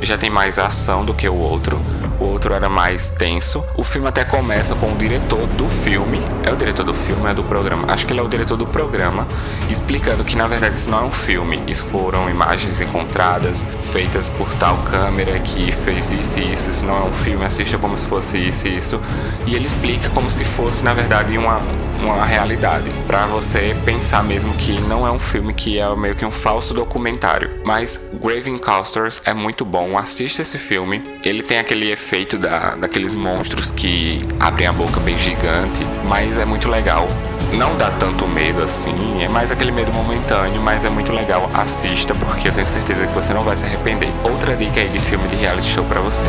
já 0.00 0.18
tem 0.18 0.30
mais 0.30 0.59
ação 0.59 1.04
do 1.04 1.14
que 1.14 1.28
o 1.28 1.35
outro. 1.35 1.80
O 2.18 2.24
outro 2.24 2.54
era 2.54 2.68
mais 2.68 3.11
tenso. 3.11 3.62
O 3.76 3.85
filme 3.85 4.09
até 4.09 4.24
começa 4.24 4.74
com 4.74 4.92
o 4.92 4.96
diretor 4.96 5.46
do 5.48 5.68
filme. 5.68 6.20
É 6.42 6.52
o 6.52 6.56
diretor 6.56 6.85
do 6.85 6.94
filme, 6.94 7.28
é 7.28 7.35
do 7.35 7.44
programa. 7.44 7.92
Acho 7.92 8.06
que 8.06 8.12
ele 8.12 8.20
é 8.20 8.22
o 8.22 8.28
diretor 8.28 8.56
do 8.56 8.66
programa, 8.66 9.26
explicando 9.68 10.24
que 10.24 10.37
na 10.37 10.46
verdade 10.46 10.78
isso 10.78 10.90
não 10.90 11.00
é 11.00 11.02
um 11.02 11.12
filme. 11.12 11.62
Isso 11.66 11.85
foram 11.85 12.28
imagens 12.30 12.80
encontradas, 12.80 13.66
feitas 13.82 14.28
por 14.28 14.52
tal 14.54 14.76
câmera 14.78 15.38
que 15.40 15.70
fez 15.72 16.12
isso 16.12 16.40
e 16.40 16.52
isso. 16.52 16.70
Isso 16.70 16.87
não 16.87 16.96
é 16.96 17.04
um 17.04 17.12
filme, 17.12 17.44
assista 17.44 17.76
como 17.76 17.96
se 17.96 18.06
fosse 18.06 18.38
isso 18.38 18.68
e 18.68 18.76
isso. 18.76 19.00
E 19.46 19.54
ele 19.54 19.66
explica 19.66 20.09
como 20.11 20.30
se 20.30 20.44
fosse 20.44 20.82
na 20.82 20.94
verdade 20.94 21.37
uma, 21.37 21.61
uma 22.00 22.24
realidade. 22.24 22.90
para 23.06 23.26
você 23.26 23.76
pensar 23.85 24.22
mesmo 24.22 24.52
que 24.54 24.80
não 24.82 25.06
é 25.06 25.11
um 25.11 25.18
filme, 25.18 25.54
que 25.54 25.78
é 25.78 25.96
meio 25.96 26.14
que 26.14 26.24
um 26.24 26.30
falso 26.30 26.74
documentário. 26.74 27.50
Mas 27.64 28.11
Grave 28.20 28.50
Encounters 28.50 29.22
é 29.24 29.32
muito 29.32 29.64
bom 29.64 29.76
bom, 29.76 29.98
assista 29.98 30.40
esse 30.40 30.59
filme. 30.59 31.02
Ele 31.22 31.42
tem 31.42 31.59
aquele 31.59 31.90
efeito 31.90 32.38
da, 32.38 32.74
daqueles 32.76 33.14
monstros 33.14 33.70
que 33.70 34.26
abrem 34.40 34.66
a 34.66 34.72
boca 34.72 34.98
bem 35.00 35.18
gigante, 35.18 35.85
mas 36.04 36.38
é 36.38 36.46
muito 36.46 36.68
legal. 36.68 37.06
Não 37.52 37.76
dá 37.76 37.90
tanto 37.90 38.26
medo 38.26 38.62
assim, 38.62 39.22
é 39.22 39.28
mais 39.28 39.52
aquele 39.52 39.70
medo 39.70 39.92
momentâneo, 39.92 40.61
mas 40.62 40.85
é 40.87 40.88
muito 40.88 41.12
legal. 41.12 41.50
Assista, 41.52 42.14
porque 42.14 42.48
eu 42.48 42.52
tenho 42.52 42.66
certeza 42.66 43.06
que 43.06 43.12
você 43.12 43.35
não 43.35 43.42
vai 43.42 43.54
se 43.54 43.66
arrepender. 43.66 44.09
Outra 44.24 44.56
dica 44.56 44.80
aí 44.80 44.88
de 44.88 44.98
filme 44.98 45.28
de 45.28 45.37
reality 45.37 45.68
show 45.68 45.85
para 45.85 46.00
você. 46.00 46.26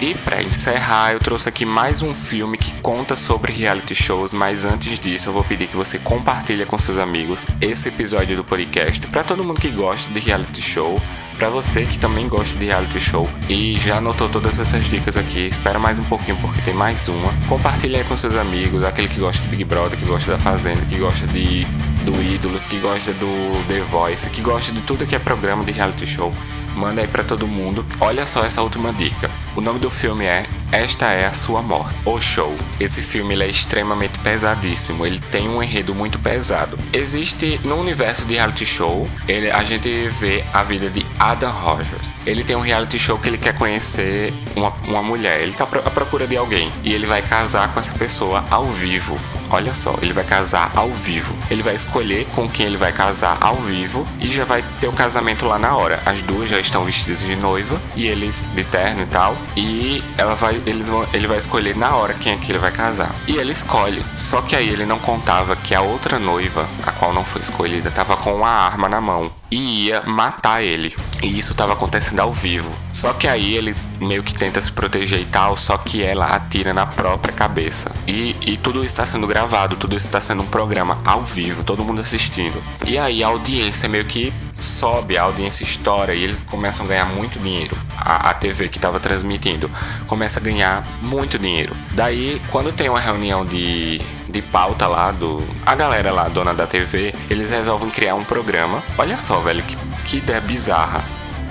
E 0.00 0.14
para 0.14 0.42
encerrar, 0.42 1.12
eu 1.12 1.20
trouxe 1.20 1.48
aqui 1.48 1.64
mais 1.64 2.02
um 2.02 2.12
filme 2.12 2.58
que 2.58 2.74
conta 2.80 3.16
sobre 3.16 3.52
reality 3.52 3.94
shows, 3.94 4.34
mas 4.34 4.64
antes 4.64 4.98
disso 4.98 5.28
eu 5.28 5.32
vou 5.32 5.44
pedir 5.44 5.66
que 5.66 5.76
você 5.76 5.98
compartilhe 5.98 6.66
com 6.66 6.76
seus 6.76 6.98
amigos 6.98 7.46
esse 7.60 7.88
episódio 7.88 8.36
do 8.36 8.44
podcast 8.44 9.06
para 9.06 9.24
todo 9.24 9.44
mundo 9.44 9.60
que 9.60 9.70
gosta 9.70 10.12
de 10.12 10.20
reality 10.20 10.60
show, 10.60 10.96
para 11.38 11.48
você 11.48 11.86
que 11.86 11.98
também 11.98 12.28
gosta 12.28 12.58
de 12.58 12.66
reality 12.66 13.00
show 13.00 13.28
e 13.48 13.76
já 13.78 13.98
anotou 13.98 14.28
todas 14.28 14.58
essas 14.58 14.84
dicas 14.84 15.16
aqui, 15.16 15.46
espera 15.46 15.78
mais 15.78 15.98
um 15.98 16.04
pouquinho 16.04 16.36
porque 16.38 16.60
tem 16.60 16.74
mais 16.74 17.08
uma. 17.08 17.32
Compartilhe 17.48 17.96
aí 17.96 18.04
com 18.04 18.16
seus 18.16 18.34
amigos, 18.34 18.82
aquele 18.82 19.08
que 19.08 19.20
gosta 19.20 19.42
de 19.42 19.48
Big 19.48 19.64
Brother, 19.64 19.98
que 19.98 20.04
gosta 20.04 20.30
da 20.30 20.38
Fazenda, 20.38 20.84
que 20.84 20.98
gosta 20.98 21.26
de 21.28 21.66
do 22.04 22.22
Ídolos, 22.22 22.66
que 22.66 22.78
gosta 22.78 23.12
do 23.12 23.26
The 23.66 23.80
Voice, 23.80 24.30
que 24.30 24.40
gosta 24.40 24.72
de 24.72 24.82
tudo 24.82 25.06
que 25.06 25.16
é 25.16 25.18
programa 25.18 25.64
de 25.64 25.72
reality 25.72 26.06
show. 26.06 26.30
Manda 26.76 27.00
aí 27.00 27.06
para 27.08 27.22
todo 27.22 27.46
mundo. 27.46 27.84
Olha 28.00 28.26
só 28.26 28.44
essa 28.44 28.62
última 28.62 28.92
dica. 28.92 29.30
O 29.56 29.60
nome 29.60 29.78
do 29.78 29.90
filme 29.90 30.24
é 30.24 30.44
Esta 30.72 31.12
é 31.12 31.24
a 31.24 31.32
Sua 31.32 31.62
Morte, 31.62 31.94
o 32.04 32.20
show. 32.20 32.52
Esse 32.80 33.00
filme 33.00 33.40
é 33.40 33.46
extremamente 33.46 34.18
pesadíssimo, 34.18 35.06
ele 35.06 35.20
tem 35.20 35.48
um 35.48 35.62
enredo 35.62 35.94
muito 35.94 36.18
pesado. 36.18 36.76
Existe 36.92 37.60
no 37.62 37.76
universo 37.76 38.26
de 38.26 38.34
reality 38.34 38.66
show, 38.66 39.08
ele, 39.28 39.50
a 39.50 39.62
gente 39.62 39.88
vê 40.08 40.44
a 40.52 40.64
vida 40.64 40.90
de 40.90 41.06
Adam 41.18 41.52
Rogers. 41.52 42.16
Ele 42.26 42.42
tem 42.42 42.56
um 42.56 42.60
reality 42.60 42.98
show 42.98 43.18
que 43.18 43.28
ele 43.28 43.38
quer 43.38 43.56
conhecer 43.56 44.34
uma, 44.56 44.70
uma 44.84 45.02
mulher, 45.02 45.40
ele 45.40 45.52
tá 45.52 45.64
à 45.64 45.90
procura 45.90 46.26
de 46.26 46.36
alguém 46.36 46.72
e 46.82 46.92
ele 46.92 47.06
vai 47.06 47.22
casar 47.22 47.72
com 47.72 47.78
essa 47.78 47.94
pessoa 47.94 48.44
ao 48.50 48.66
vivo. 48.66 49.16
Olha 49.50 49.74
só, 49.74 49.96
ele 50.00 50.12
vai 50.12 50.24
casar 50.24 50.72
ao 50.74 50.88
vivo. 50.90 51.34
Ele 51.50 51.62
vai 51.62 51.74
escolher 51.74 52.26
com 52.34 52.48
quem 52.48 52.66
ele 52.66 52.76
vai 52.76 52.92
casar 52.92 53.38
ao 53.40 53.56
vivo 53.56 54.06
e 54.20 54.28
já 54.28 54.44
vai 54.44 54.62
ter 54.80 54.88
o 54.88 54.92
casamento 54.92 55.46
lá 55.46 55.58
na 55.58 55.76
hora. 55.76 56.02
As 56.04 56.22
duas 56.22 56.48
já 56.48 56.58
estão 56.58 56.84
vestidas 56.84 57.22
de 57.22 57.36
noiva 57.36 57.80
e 57.94 58.06
ele 58.06 58.32
de 58.54 58.64
terno 58.64 59.02
e 59.02 59.06
tal. 59.06 59.36
E 59.56 60.02
ela 60.16 60.34
vai, 60.34 60.60
eles 60.66 60.88
vão, 60.88 61.06
ele 61.12 61.26
vai 61.26 61.38
escolher 61.38 61.76
na 61.76 61.94
hora 61.94 62.14
quem 62.14 62.32
é 62.32 62.36
que 62.36 62.50
ele 62.50 62.58
vai 62.58 62.72
casar. 62.72 63.14
E 63.26 63.36
ele 63.36 63.52
escolhe. 63.52 64.04
Só 64.16 64.40
que 64.42 64.56
aí 64.56 64.68
ele 64.68 64.86
não 64.86 64.98
contava 64.98 65.56
que 65.56 65.74
a 65.74 65.80
outra 65.80 66.18
noiva, 66.18 66.68
a 66.82 66.92
qual 66.92 67.12
não 67.12 67.24
foi 67.24 67.40
escolhida, 67.40 67.88
estava 67.88 68.16
com 68.16 68.34
uma 68.34 68.48
arma 68.48 68.88
na 68.88 69.00
mão 69.00 69.30
e 69.50 69.86
ia 69.86 70.02
matar 70.02 70.62
ele. 70.62 70.94
E 71.22 71.38
isso 71.38 71.52
estava 71.52 71.72
acontecendo 71.72 72.20
ao 72.20 72.32
vivo. 72.32 72.72
Só 73.04 73.12
que 73.12 73.28
aí 73.28 73.54
ele 73.54 73.74
meio 74.00 74.22
que 74.22 74.32
tenta 74.32 74.58
se 74.62 74.72
proteger 74.72 75.20
e 75.20 75.26
tal, 75.26 75.58
só 75.58 75.76
que 75.76 76.02
ela 76.02 76.24
atira 76.24 76.72
na 76.72 76.86
própria 76.86 77.34
cabeça. 77.34 77.92
E, 78.08 78.34
e 78.40 78.56
tudo 78.56 78.78
isso 78.78 78.94
está 78.94 79.04
sendo 79.04 79.26
gravado, 79.26 79.76
tudo 79.76 79.94
isso 79.94 80.06
está 80.06 80.22
sendo 80.22 80.42
um 80.42 80.46
programa 80.46 80.98
ao 81.04 81.22
vivo, 81.22 81.62
todo 81.62 81.84
mundo 81.84 82.00
assistindo. 82.00 82.64
E 82.86 82.96
aí 82.96 83.22
a 83.22 83.26
audiência 83.26 83.90
meio 83.90 84.06
que 84.06 84.32
sobe, 84.58 85.18
a 85.18 85.22
audiência 85.24 85.64
estoura 85.64 86.14
e 86.14 86.24
eles 86.24 86.42
começam 86.42 86.86
a 86.86 86.88
ganhar 86.88 87.04
muito 87.04 87.38
dinheiro. 87.38 87.76
A, 87.94 88.30
a 88.30 88.32
TV 88.32 88.70
que 88.70 88.78
estava 88.78 88.98
transmitindo 88.98 89.70
começa 90.06 90.40
a 90.40 90.42
ganhar 90.42 90.82
muito 91.02 91.38
dinheiro. 91.38 91.76
Daí, 91.92 92.40
quando 92.50 92.72
tem 92.72 92.88
uma 92.88 93.00
reunião 93.00 93.44
de, 93.44 94.00
de 94.30 94.40
pauta 94.40 94.86
lá 94.86 95.10
do. 95.10 95.46
A 95.66 95.74
galera 95.74 96.10
lá, 96.10 96.26
dona 96.30 96.54
da 96.54 96.66
TV, 96.66 97.14
eles 97.28 97.50
resolvem 97.50 97.90
criar 97.90 98.14
um 98.14 98.24
programa. 98.24 98.82
Olha 98.96 99.18
só, 99.18 99.40
velho, 99.40 99.62
que, 99.62 99.76
que 100.06 100.16
ideia 100.16 100.40
bizarra 100.40 101.04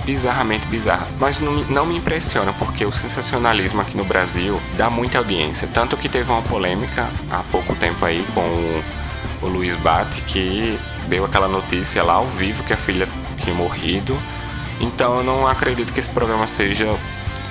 bizarramente 0.04 0.66
bizarra. 0.68 1.06
Mas 1.18 1.40
não, 1.40 1.52
não 1.64 1.86
me 1.86 1.96
impressiona 1.96 2.52
porque 2.52 2.84
o 2.84 2.92
sensacionalismo 2.92 3.80
aqui 3.80 3.96
no 3.96 4.04
Brasil 4.04 4.60
dá 4.76 4.88
muita 4.90 5.18
audiência. 5.18 5.68
Tanto 5.72 5.96
que 5.96 6.08
teve 6.08 6.30
uma 6.30 6.42
polêmica 6.42 7.10
há 7.30 7.42
pouco 7.50 7.74
tempo 7.74 8.04
aí 8.04 8.24
com 8.34 8.82
o 9.46 9.48
Luiz 9.48 9.76
Bate, 9.76 10.22
que 10.22 10.78
deu 11.08 11.24
aquela 11.24 11.48
notícia 11.48 12.02
lá 12.02 12.14
ao 12.14 12.26
vivo 12.26 12.62
que 12.64 12.72
a 12.72 12.76
filha 12.76 13.08
tinha 13.36 13.54
morrido. 13.54 14.16
Então 14.80 15.18
eu 15.18 15.24
não 15.24 15.46
acredito 15.46 15.92
que 15.92 16.00
esse 16.00 16.10
programa 16.10 16.46
seja 16.46 16.86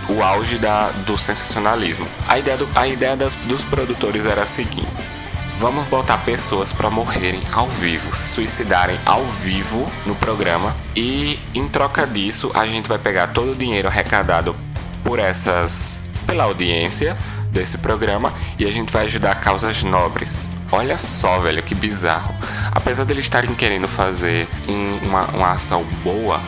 o 0.10 0.22
auge 0.22 0.58
da, 0.58 0.90
do 0.90 1.18
sensacionalismo. 1.18 2.06
A 2.28 2.38
ideia, 2.38 2.58
do, 2.58 2.68
a 2.76 2.88
ideia 2.88 3.16
das, 3.16 3.36
dos 3.36 3.64
produtores 3.64 4.26
era 4.26 4.44
a 4.44 4.46
seguinte: 4.46 5.10
vamos 5.54 5.86
botar 5.86 6.18
pessoas 6.20 6.74
para 6.74 6.90
morrerem 6.90 7.42
ao 7.52 7.70
vivo, 7.70 8.14
se 8.16 8.30
suicidarem 8.30 9.00
ao 9.06 9.26
vivo 9.26 9.90
no 10.06 10.16
programa 10.16 10.76
e 10.96 11.40
em 11.54 11.68
troca 11.68 12.06
disso 12.08 12.52
a 12.54 12.66
gente 12.66 12.88
vai 12.88 12.98
pegar 12.98 13.28
todo 13.28 13.52
o 13.52 13.56
dinheiro 13.56 13.88
arrecadado 13.88 14.56
por 15.04 15.20
essas 15.20 16.02
pela 16.26 16.46
audiência 16.46 17.18
desse 17.52 17.78
programa 17.78 18.34
e 18.58 18.66
a 18.66 18.72
gente 18.72 18.92
vai 18.92 19.06
ajudar 19.06 19.36
causas 19.36 19.84
nobres. 19.84 20.50
Olha 20.72 20.98
só, 20.98 21.40
velho, 21.40 21.62
que 21.62 21.76
bizarro. 21.76 22.34
Apesar 22.72 23.04
deles 23.06 23.26
estarem 23.26 23.54
querendo 23.54 23.88
fazer 23.88 24.48
um, 24.68 25.08
uma, 25.08 25.26
uma 25.28 25.52
ação 25.52 25.84
boa, 26.04 26.42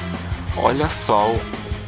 olha 0.58 0.90
só 0.90 1.32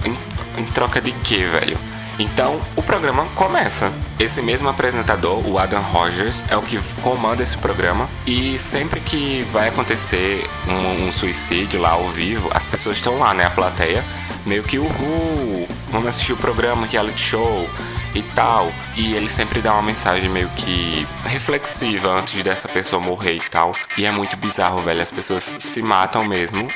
em, 0.05 0.61
em 0.61 0.63
troca 0.65 1.01
de 1.01 1.11
que, 1.11 1.43
velho? 1.45 1.77
Então 2.19 2.59
o 2.75 2.81
programa 2.81 3.25
começa. 3.35 3.91
Esse 4.19 4.41
mesmo 4.41 4.67
apresentador, 4.67 5.47
o 5.47 5.59
Adam 5.59 5.81
Rogers, 5.81 6.43
é 6.49 6.57
o 6.57 6.61
que 6.61 6.79
comanda 7.01 7.43
esse 7.43 7.57
programa. 7.57 8.09
E 8.25 8.57
sempre 8.57 8.99
que 8.99 9.43
vai 9.51 9.67
acontecer 9.67 10.49
um, 10.67 11.07
um 11.07 11.11
suicídio 11.11 11.79
lá 11.79 11.91
ao 11.91 12.07
vivo, 12.07 12.49
as 12.53 12.65
pessoas 12.65 12.97
estão 12.97 13.19
lá, 13.19 13.33
né? 13.33 13.45
A 13.45 13.51
plateia, 13.51 14.03
meio 14.45 14.63
que 14.63 14.79
uhul, 14.79 15.67
vamos 15.91 16.07
assistir 16.07 16.33
o 16.33 16.37
programa 16.37 16.87
reality 16.87 17.21
show 17.21 17.69
e 18.15 18.23
tal. 18.23 18.71
E 18.95 19.13
ele 19.13 19.29
sempre 19.29 19.61
dá 19.61 19.73
uma 19.73 19.83
mensagem 19.83 20.29
meio 20.29 20.49
que 20.49 21.07
reflexiva 21.25 22.09
antes 22.09 22.41
dessa 22.41 22.67
pessoa 22.67 22.99
morrer 22.99 23.35
e 23.35 23.49
tal. 23.49 23.73
E 23.97 24.05
é 24.05 24.11
muito 24.11 24.35
bizarro, 24.37 24.81
velho. 24.81 25.01
As 25.01 25.11
pessoas 25.11 25.43
se 25.59 25.81
matam 25.83 26.25
mesmo. 26.25 26.67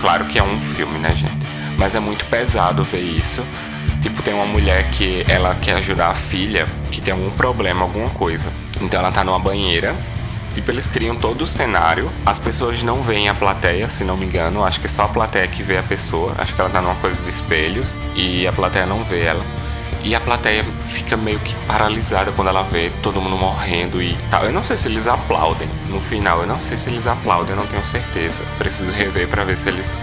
Claro 0.00 0.26
que 0.26 0.38
é 0.38 0.42
um 0.42 0.60
filme, 0.60 0.98
né, 0.98 1.14
gente? 1.16 1.46
Mas 1.78 1.94
é 1.94 2.00
muito 2.00 2.26
pesado 2.26 2.84
ver 2.84 3.00
isso. 3.00 3.42
Tipo, 4.00 4.22
tem 4.22 4.32
uma 4.32 4.46
mulher 4.46 4.90
que 4.90 5.24
ela 5.28 5.54
quer 5.54 5.74
ajudar 5.74 6.08
a 6.08 6.14
filha 6.14 6.66
que 6.90 7.02
tem 7.02 7.12
algum 7.12 7.30
problema, 7.30 7.82
alguma 7.82 8.08
coisa. 8.08 8.50
Então 8.80 8.98
ela 8.98 9.12
tá 9.12 9.22
numa 9.22 9.38
banheira. 9.38 9.94
Tipo, 10.54 10.70
eles 10.70 10.86
criam 10.86 11.14
todo 11.14 11.42
o 11.42 11.46
cenário. 11.46 12.10
As 12.24 12.38
pessoas 12.38 12.82
não 12.82 13.02
veem 13.02 13.28
a 13.28 13.34
plateia, 13.34 13.88
se 13.88 14.02
não 14.02 14.16
me 14.16 14.24
engano. 14.24 14.64
Acho 14.64 14.80
que 14.80 14.86
é 14.86 14.88
só 14.88 15.04
a 15.04 15.08
plateia 15.08 15.46
que 15.46 15.62
vê 15.62 15.76
a 15.76 15.82
pessoa. 15.82 16.34
Acho 16.38 16.54
que 16.54 16.60
ela 16.60 16.70
tá 16.70 16.80
numa 16.80 16.96
coisa 16.96 17.22
de 17.22 17.28
espelhos. 17.28 17.96
E 18.16 18.46
a 18.46 18.52
plateia 18.52 18.86
não 18.86 19.04
vê 19.04 19.20
ela. 19.20 19.44
E 20.02 20.14
a 20.14 20.20
plateia 20.20 20.64
fica 20.86 21.14
meio 21.14 21.38
que 21.40 21.54
paralisada 21.66 22.32
quando 22.32 22.48
ela 22.48 22.62
vê 22.62 22.90
todo 23.02 23.20
mundo 23.20 23.36
morrendo 23.36 24.02
e 24.02 24.16
tal. 24.30 24.44
Eu 24.44 24.52
não 24.52 24.62
sei 24.62 24.78
se 24.78 24.88
eles 24.88 25.06
aplaudem 25.06 25.68
no 25.88 26.00
final. 26.00 26.40
Eu 26.40 26.46
não 26.46 26.58
sei 26.58 26.78
se 26.78 26.88
eles 26.88 27.06
aplaudem, 27.06 27.50
eu 27.50 27.56
não 27.56 27.66
tenho 27.66 27.84
certeza. 27.84 28.40
Preciso 28.56 28.92
rever 28.92 29.28
para 29.28 29.44
ver 29.44 29.58
se 29.58 29.68
eles 29.68 29.94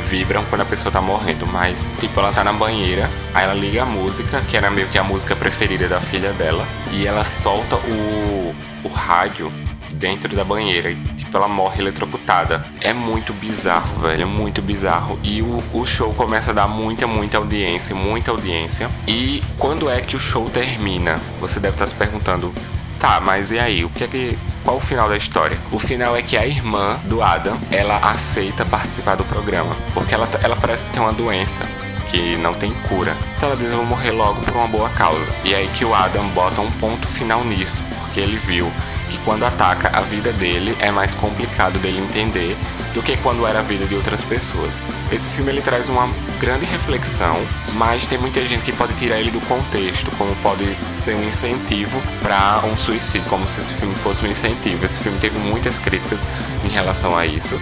vibram 0.00 0.44
quando 0.46 0.62
a 0.62 0.64
pessoa 0.64 0.90
tá 0.90 1.00
morrendo, 1.00 1.46
mas 1.46 1.88
tipo, 1.98 2.18
ela 2.18 2.32
tá 2.32 2.42
na 2.42 2.52
banheira, 2.52 3.08
aí 3.34 3.44
ela 3.44 3.54
liga 3.54 3.82
a 3.82 3.86
música, 3.86 4.40
que 4.40 4.56
era 4.56 4.70
meio 4.70 4.88
que 4.88 4.98
a 4.98 5.04
música 5.04 5.36
preferida 5.36 5.88
da 5.88 6.00
filha 6.00 6.32
dela, 6.32 6.66
e 6.92 7.06
ela 7.06 7.24
solta 7.24 7.76
o, 7.76 8.54
o 8.84 8.88
rádio 8.88 9.52
dentro 9.94 10.34
da 10.34 10.42
banheira 10.42 10.90
e 10.90 10.96
tipo 11.14 11.36
ela 11.36 11.48
morre 11.48 11.80
eletrocutada. 11.80 12.64
É 12.80 12.92
muito 12.92 13.32
bizarro, 13.32 14.00
velho, 14.00 14.22
é 14.22 14.26
muito 14.26 14.62
bizarro. 14.62 15.18
E 15.22 15.42
o, 15.42 15.62
o 15.72 15.84
show 15.84 16.12
começa 16.14 16.50
a 16.50 16.54
dar 16.54 16.68
muita, 16.68 17.06
muita 17.06 17.38
audiência, 17.38 17.94
muita 17.94 18.30
audiência. 18.30 18.88
E 19.06 19.42
quando 19.58 19.90
é 19.90 20.00
que 20.00 20.16
o 20.16 20.20
show 20.20 20.48
termina? 20.48 21.20
Você 21.40 21.60
deve 21.60 21.74
estar 21.74 21.86
se 21.86 21.94
perguntando, 21.94 22.52
tá, 22.98 23.20
mas 23.20 23.52
e 23.52 23.58
aí? 23.58 23.84
O 23.84 23.90
que 23.90 24.04
é 24.04 24.06
que 24.06 24.38
qual 24.64 24.76
o 24.76 24.80
final 24.80 25.08
da 25.08 25.16
história? 25.16 25.58
O 25.70 25.78
final 25.78 26.16
é 26.16 26.22
que 26.22 26.36
a 26.36 26.46
irmã 26.46 26.98
do 27.04 27.22
Adam, 27.22 27.58
ela 27.70 27.96
aceita 27.98 28.64
participar 28.64 29.16
do 29.16 29.24
programa, 29.24 29.76
porque 29.94 30.14
ela, 30.14 30.28
ela 30.42 30.56
parece 30.56 30.86
que 30.86 30.92
tem 30.92 31.02
uma 31.02 31.12
doença 31.12 31.64
que 32.10 32.36
não 32.36 32.54
tem 32.54 32.72
cura. 32.88 33.16
Então 33.36 33.50
Eu 33.50 33.76
vou 33.76 33.86
morrer 33.86 34.10
logo 34.10 34.40
por 34.40 34.54
uma 34.54 34.68
boa 34.68 34.90
causa. 34.90 35.32
E 35.44 35.54
é 35.54 35.58
aí 35.58 35.68
que 35.68 35.84
o 35.84 35.94
Adam 35.94 36.26
bota 36.30 36.60
um 36.60 36.70
ponto 36.72 37.06
final 37.06 37.44
nisso, 37.44 37.82
porque 38.00 38.20
ele 38.20 38.36
viu 38.36 38.70
que 39.08 39.18
quando 39.18 39.44
ataca 39.44 39.90
a 39.96 40.00
vida 40.00 40.32
dele 40.32 40.76
é 40.80 40.90
mais 40.90 41.14
complicado 41.14 41.78
dele 41.78 42.00
entender 42.00 42.56
do 42.94 43.02
que 43.02 43.16
quando 43.18 43.46
era 43.46 43.60
a 43.60 43.62
vida 43.62 43.86
de 43.86 43.94
outras 43.94 44.24
pessoas. 44.24 44.80
Esse 45.12 45.28
filme 45.28 45.50
ele 45.50 45.62
traz 45.62 45.88
uma 45.88 46.08
grande 46.38 46.64
reflexão, 46.64 47.36
mas 47.74 48.06
tem 48.06 48.18
muita 48.18 48.44
gente 48.46 48.64
que 48.64 48.72
pode 48.72 48.94
tirar 48.94 49.18
ele 49.18 49.30
do 49.30 49.40
contexto, 49.42 50.10
como 50.12 50.34
pode 50.36 50.64
ser 50.94 51.14
um 51.14 51.22
incentivo 51.22 52.00
para 52.22 52.62
um 52.64 52.76
suicídio, 52.76 53.28
como 53.28 53.46
se 53.46 53.60
esse 53.60 53.74
filme 53.74 53.94
fosse 53.94 54.24
um 54.24 54.28
incentivo. 54.28 54.84
Esse 54.84 55.00
filme 55.00 55.18
teve 55.18 55.38
muitas 55.38 55.78
críticas 55.78 56.28
em 56.64 56.68
relação 56.68 57.16
a 57.16 57.26
isso. 57.26 57.58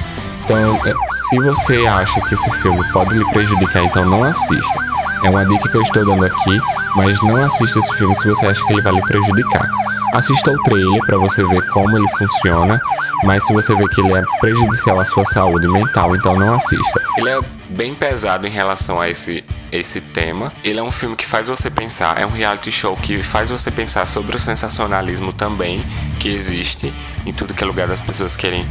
Então, 0.48 0.80
é, 0.86 0.94
se 1.10 1.38
você 1.40 1.86
acha 1.86 2.22
que 2.22 2.32
esse 2.32 2.50
filme 2.52 2.82
pode 2.90 3.14
lhe 3.14 3.24
prejudicar, 3.32 3.84
então 3.84 4.02
não 4.06 4.24
assista. 4.24 4.80
É 5.22 5.28
uma 5.28 5.44
dica 5.44 5.68
que 5.68 5.76
eu 5.76 5.82
estou 5.82 6.06
dando 6.06 6.24
aqui, 6.24 6.58
mas 6.96 7.20
não 7.20 7.36
assista 7.36 7.78
esse 7.78 7.94
filme 7.98 8.16
se 8.16 8.26
você 8.26 8.46
acha 8.46 8.64
que 8.64 8.72
ele 8.72 8.80
vai 8.80 8.94
lhe 8.94 9.02
prejudicar. 9.02 9.68
Assista 10.14 10.50
o 10.50 10.62
trailer 10.62 11.04
para 11.04 11.18
você 11.18 11.44
ver 11.44 11.60
como 11.68 11.98
ele 11.98 12.08
funciona, 12.16 12.80
mas 13.24 13.44
se 13.44 13.52
você 13.52 13.74
vê 13.74 13.86
que 13.88 14.00
ele 14.00 14.14
é 14.14 14.22
prejudicial 14.40 14.98
à 14.98 15.04
sua 15.04 15.26
saúde 15.26 15.68
mental, 15.68 16.16
então 16.16 16.34
não 16.34 16.54
assista. 16.54 16.98
Ele 17.18 17.28
é 17.28 17.40
bem 17.68 17.94
pesado 17.94 18.46
em 18.46 18.50
relação 18.50 18.98
a 18.98 19.10
esse 19.10 19.44
esse 19.70 20.00
tema. 20.00 20.50
Ele 20.64 20.80
é 20.80 20.82
um 20.82 20.90
filme 20.90 21.14
que 21.14 21.26
faz 21.26 21.48
você 21.48 21.68
pensar, 21.68 22.18
é 22.18 22.24
um 22.24 22.30
reality 22.30 22.72
show 22.72 22.96
que 22.96 23.22
faz 23.22 23.50
você 23.50 23.70
pensar 23.70 24.08
sobre 24.08 24.34
o 24.34 24.40
sensacionalismo 24.40 25.30
também 25.30 25.84
que 26.18 26.30
existe 26.30 26.90
em 27.26 27.34
tudo 27.34 27.52
que 27.52 27.62
é 27.62 27.66
lugar 27.66 27.86
das 27.86 28.00
pessoas 28.00 28.34
querem 28.34 28.66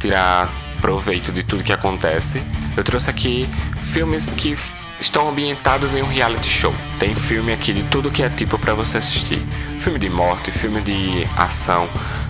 tirar 0.00 0.50
proveito 0.80 1.32
de 1.32 1.42
tudo 1.42 1.62
que 1.62 1.72
acontece. 1.72 2.42
Eu 2.76 2.82
trouxe 2.82 3.10
aqui 3.10 3.48
filmes 3.80 4.30
que 4.30 4.56
estão 5.00 5.28
ambientados 5.28 5.94
em 5.94 6.02
um 6.02 6.06
reality 6.06 6.48
show. 6.48 6.74
Tem 6.98 7.14
filme 7.14 7.52
aqui 7.52 7.72
de 7.72 7.82
tudo 7.84 8.10
que 8.10 8.22
é 8.22 8.28
tipo 8.28 8.58
para 8.58 8.74
você 8.74 8.98
assistir: 8.98 9.42
filme 9.78 9.98
de 9.98 10.10
morte, 10.10 10.50
filme 10.50 10.80
de 10.80 11.26
ação, 11.36 11.88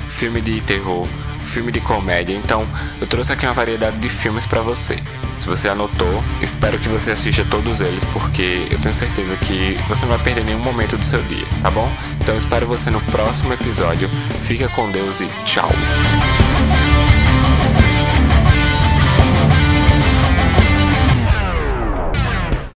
filme 0.09 0.41
de 0.41 0.61
terror, 0.61 1.07
filme 1.43 1.73
de 1.73 1.81
comédia. 1.81 2.35
Então, 2.35 2.67
eu 3.01 3.07
trouxe 3.07 3.33
aqui 3.33 3.47
uma 3.47 3.55
variedade 3.55 3.99
de 3.99 4.09
filmes 4.09 4.47
para 4.47 4.63
você. 4.63 4.97
Se 5.37 5.49
você 5.49 5.69
anotou, 5.69 6.23
espero 6.43 6.79
que 6.79 6.89
você 6.89 7.13
assista 7.13 7.45
todos 7.45 7.81
eles, 7.81 8.05
porque 8.07 8.69
eu 8.71 8.79
tenho 8.79 8.95
certeza 8.95 9.37
que 9.37 9.79
você 9.87 10.05
não 10.05 10.15
vai 10.15 10.23
perder 10.23 10.45
nenhum 10.45 10.59
momento 10.59 10.97
do 10.97 11.05
seu 11.05 11.23
dia, 11.23 11.47
tá 11.63 11.71
bom? 11.71 11.91
Então, 12.21 12.37
espero 12.37 12.67
você 12.67 12.91
no 12.91 13.01
próximo 13.03 13.53
episódio. 13.53 14.11
Fica 14.39 14.69
com 14.69 14.91
Deus 14.91 15.21
e 15.21 15.29
tchau. 15.45 15.71